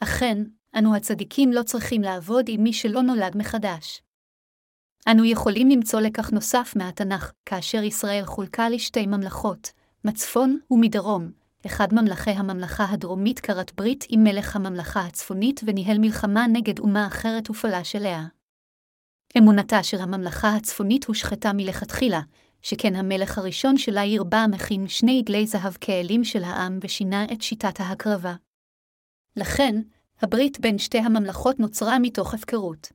אכן, 0.00 0.42
אנו 0.78 0.96
הצדיקים 0.96 1.52
לא 1.52 1.62
צריכים 1.62 2.02
לעבוד 2.02 2.44
עם 2.48 2.62
מי 2.62 2.72
שלא 2.72 3.02
נולד 3.02 3.36
מחדש. 3.36 4.02
אנו 5.10 5.24
יכולים 5.24 5.68
למצוא 5.68 6.00
לקח 6.00 6.30
נוסף 6.30 6.72
מהתנ"ך, 6.76 7.32
כאשר 7.46 7.82
ישראל 7.82 8.24
חולקה 8.24 8.68
לשתי 8.68 9.06
ממלכות, 9.06 9.72
מצפון 10.04 10.58
ומדרום, 10.70 11.30
אחד 11.66 11.94
ממלכי 11.94 12.30
הממלכה 12.30 12.84
הדרומית 12.90 13.40
כרת 13.40 13.72
ברית 13.74 14.04
עם 14.08 14.24
מלך 14.24 14.56
הממלכה 14.56 15.00
הצפונית 15.00 15.60
וניהל 15.64 15.98
מלחמה 15.98 16.46
נגד 16.46 16.78
אומה 16.78 17.06
אחרת 17.06 17.50
ופלש 17.50 17.96
אליה. 17.96 18.26
אמונתה 19.38 19.82
של 19.82 20.00
הממלכה 20.00 20.56
הצפונית 20.56 21.04
הושחתה 21.04 21.52
מלכתחילה, 21.52 22.20
שכן 22.62 22.94
המלך 22.94 23.38
הראשון 23.38 23.78
שלה 23.78 24.04
ירבה 24.04 24.44
מכין 24.50 24.88
שני 24.88 25.18
עגלי 25.18 25.46
זהב 25.46 25.72
כאלים 25.80 26.24
של 26.24 26.44
העם 26.44 26.78
ושינה 26.82 27.24
את 27.32 27.42
שיטת 27.42 27.80
ההקרבה. 27.80 28.34
לכן, 29.36 29.74
הברית 30.20 30.60
בין 30.60 30.78
שתי 30.78 30.98
הממלכות 30.98 31.60
נוצרה 31.60 31.98
מתוך 31.98 32.34
הפקרות. 32.34 32.92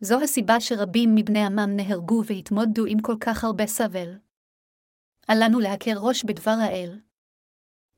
זו 0.00 0.20
הסיבה 0.22 0.60
שרבים 0.60 1.14
מבני 1.14 1.44
עמם 1.44 1.76
נהרגו 1.76 2.22
והתמודדו 2.26 2.84
עם 2.86 3.00
כל 3.02 3.16
כך 3.20 3.44
הרבה 3.44 3.66
סבל. 3.66 4.18
עלינו 5.28 5.60
להכר 5.60 5.94
ראש 5.96 6.24
בדבר 6.24 6.56
האל. 6.60 7.00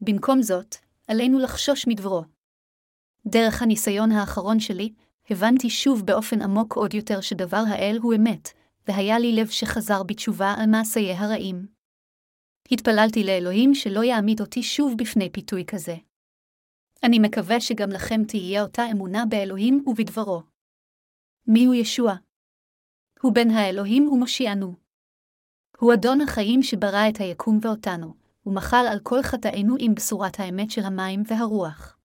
במקום 0.00 0.42
זאת, 0.42 0.76
עלינו 1.08 1.38
לחשוש 1.38 1.86
מדברו. 1.88 2.22
דרך 3.26 3.62
הניסיון 3.62 4.12
האחרון 4.12 4.60
שלי, 4.60 4.92
הבנתי 5.30 5.70
שוב 5.70 6.06
באופן 6.06 6.42
עמוק 6.42 6.72
עוד 6.76 6.94
יותר 6.94 7.20
שדבר 7.20 7.62
האל 7.68 7.98
הוא 8.02 8.14
אמת, 8.14 8.48
והיה 8.86 9.18
לי 9.18 9.32
לב 9.32 9.48
שחזר 9.48 10.02
בתשובה 10.02 10.54
על 10.58 10.66
מעשיי 10.70 11.12
הרעים. 11.12 11.66
התפללתי 12.70 13.24
לאלוהים 13.24 13.74
שלא 13.74 14.04
יעמיד 14.04 14.40
אותי 14.40 14.62
שוב 14.62 14.94
בפני 14.98 15.30
פיתוי 15.30 15.64
כזה. 15.66 15.96
אני 17.02 17.18
מקווה 17.18 17.60
שגם 17.60 17.90
לכם 17.90 18.24
תהיה 18.28 18.62
אותה 18.62 18.82
אמונה 18.92 19.24
באלוהים 19.28 19.84
ובדברו. 19.86 20.42
מיהו 21.46 21.74
ישוע? 21.74 22.14
הוא 23.22 23.34
בן 23.34 23.50
האלוהים 23.50 24.08
ומושיענו. 24.08 24.74
הוא 25.78 25.94
אדון 25.94 26.20
החיים 26.20 26.62
שברא 26.62 27.08
את 27.08 27.20
היקום 27.20 27.58
ואותנו, 27.62 28.14
ומחל 28.46 28.84
על 28.90 28.98
כל 29.02 29.22
חטאינו 29.22 29.76
עם 29.78 29.94
בשורת 29.94 30.40
האמת 30.40 30.70
של 30.70 30.82
המים 30.84 31.22
והרוח. 31.26 31.98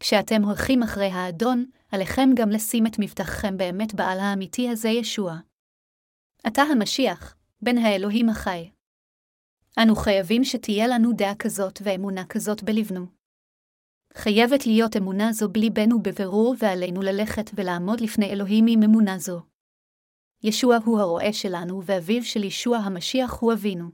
כשאתם 0.00 0.42
הולכים 0.42 0.82
אחרי 0.82 1.06
האדון, 1.06 1.66
עליכם 1.92 2.30
גם 2.34 2.50
לשים 2.50 2.86
את 2.86 2.98
מבטחכם 2.98 3.56
באמת 3.56 3.94
בעל 3.94 4.20
האמיתי 4.20 4.68
הזה 4.68 4.88
ישוע. 4.88 5.38
אתה 6.46 6.62
המשיח, 6.62 7.36
בן 7.62 7.78
האלוהים 7.78 8.28
החי. 8.28 8.70
אנו 9.82 9.96
חייבים 9.96 10.44
שתהיה 10.44 10.86
לנו 10.86 11.12
דעה 11.12 11.34
כזאת 11.34 11.78
ואמונה 11.82 12.24
כזאת 12.24 12.62
בלבנו. 12.62 13.06
חייבת 14.14 14.66
להיות 14.66 14.96
אמונה 14.96 15.32
זו 15.32 15.48
בליבנו 15.48 16.02
בבירור 16.02 16.54
ועלינו 16.58 17.02
ללכת 17.02 17.50
ולעמוד 17.54 18.00
לפני 18.00 18.26
אלוהים 18.30 18.64
עם 18.68 18.82
אמונה 18.82 19.18
זו. 19.18 19.40
ישוע 20.42 20.76
הוא 20.84 21.00
הרועה 21.00 21.32
שלנו 21.32 21.82
ואביו 21.84 22.24
של 22.24 22.44
ישוע 22.44 22.76
המשיח 22.78 23.32
הוא 23.40 23.52
אבינו. 23.52 23.90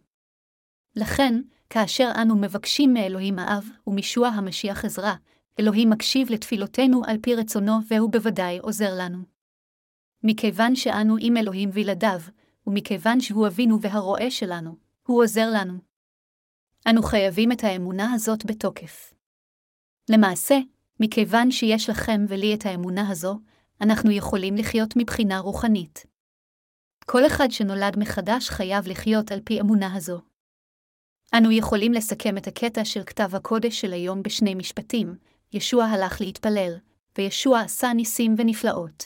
לכן, 0.96 1.34
כאשר 1.70 2.10
אנו 2.22 2.36
מבקשים 2.36 2.94
מאלוהים 2.94 3.38
האב 3.38 3.64
ומישוע 3.86 4.28
המשיח 4.28 4.84
עזרה, 4.84 5.14
אלוהים 5.60 5.90
מקשיב 5.90 6.30
לתפילותינו 6.30 7.02
על 7.06 7.18
פי 7.22 7.34
רצונו 7.34 7.72
והוא 7.88 8.12
בוודאי 8.12 8.58
עוזר 8.58 8.90
לנו. 8.98 9.18
מכיוון 10.22 10.76
שאנו 10.76 11.16
עם 11.20 11.36
אלוהים 11.36 11.70
וילדיו, 11.72 12.20
ומכיוון 12.68 13.20
שהוא 13.20 13.46
אבינו 13.46 13.80
והרועה 13.80 14.30
שלנו, 14.30 14.76
הוא 15.06 15.22
עוזר 15.22 15.48
לנו. 15.54 15.78
אנו 16.88 17.02
חייבים 17.02 17.52
את 17.52 17.64
האמונה 17.64 18.12
הזאת 18.12 18.46
בתוקף. 18.46 19.14
למעשה, 20.10 20.58
מכיוון 21.00 21.50
שיש 21.50 21.90
לכם 21.90 22.24
ולי 22.28 22.54
את 22.54 22.66
האמונה 22.66 23.10
הזו, 23.10 23.38
אנחנו 23.80 24.10
יכולים 24.10 24.56
לחיות 24.56 24.94
מבחינה 24.96 25.38
רוחנית. 25.38 26.06
כל 27.06 27.26
אחד 27.26 27.50
שנולד 27.50 27.98
מחדש 27.98 28.50
חייב 28.50 28.88
לחיות 28.88 29.32
על 29.32 29.40
פי 29.44 29.60
אמונה 29.60 29.94
הזו. 29.94 30.20
אנו 31.34 31.52
יכולים 31.52 31.92
לסכם 31.92 32.38
את 32.38 32.46
הקטע 32.46 32.84
של 32.84 33.04
כתב 33.04 33.34
הקודש 33.34 33.80
של 33.80 33.92
היום 33.92 34.22
בשני 34.22 34.54
משפטים, 34.54 35.16
ישוע 35.52 35.84
הלך 35.84 36.20
להתפלל, 36.20 36.72
וישוע 37.18 37.60
עשה 37.60 37.92
ניסים 37.92 38.34
ונפלאות. 38.38 39.04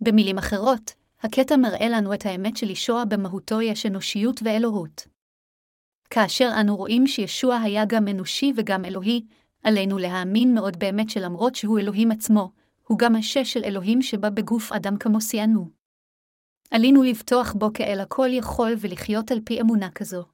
במילים 0.00 0.38
אחרות, 0.38 1.01
הקטע 1.22 1.56
מראה 1.56 1.88
לנו 1.88 2.14
את 2.14 2.26
האמת 2.26 2.56
של 2.56 2.70
ישוע 2.70 3.04
במהותו 3.04 3.60
יש 3.60 3.86
אנושיות 3.86 4.40
ואלוהות. 4.42 5.06
כאשר 6.10 6.50
אנו 6.60 6.76
רואים 6.76 7.06
שישוע 7.06 7.56
היה 7.56 7.84
גם 7.84 8.08
אנושי 8.08 8.52
וגם 8.56 8.84
אלוהי, 8.84 9.24
עלינו 9.62 9.98
להאמין 9.98 10.54
מאוד 10.54 10.78
באמת 10.78 11.10
שלמרות 11.10 11.54
שהוא 11.54 11.78
אלוהים 11.78 12.10
עצמו, 12.10 12.50
הוא 12.88 12.98
גם 12.98 13.16
השש 13.16 13.52
של 13.52 13.64
אלוהים 13.64 14.02
שבא 14.02 14.30
בגוף 14.30 14.72
אדם 14.72 14.96
כמו 14.96 15.20
שיאנו. 15.20 15.70
עלינו 16.70 17.02
לבטוח 17.02 17.52
בו 17.52 17.72
כאל 17.74 18.00
הכל 18.00 18.28
יכול 18.32 18.72
ולחיות 18.80 19.30
על 19.30 19.40
פי 19.44 19.60
אמונה 19.60 19.90
כזו. 19.90 20.31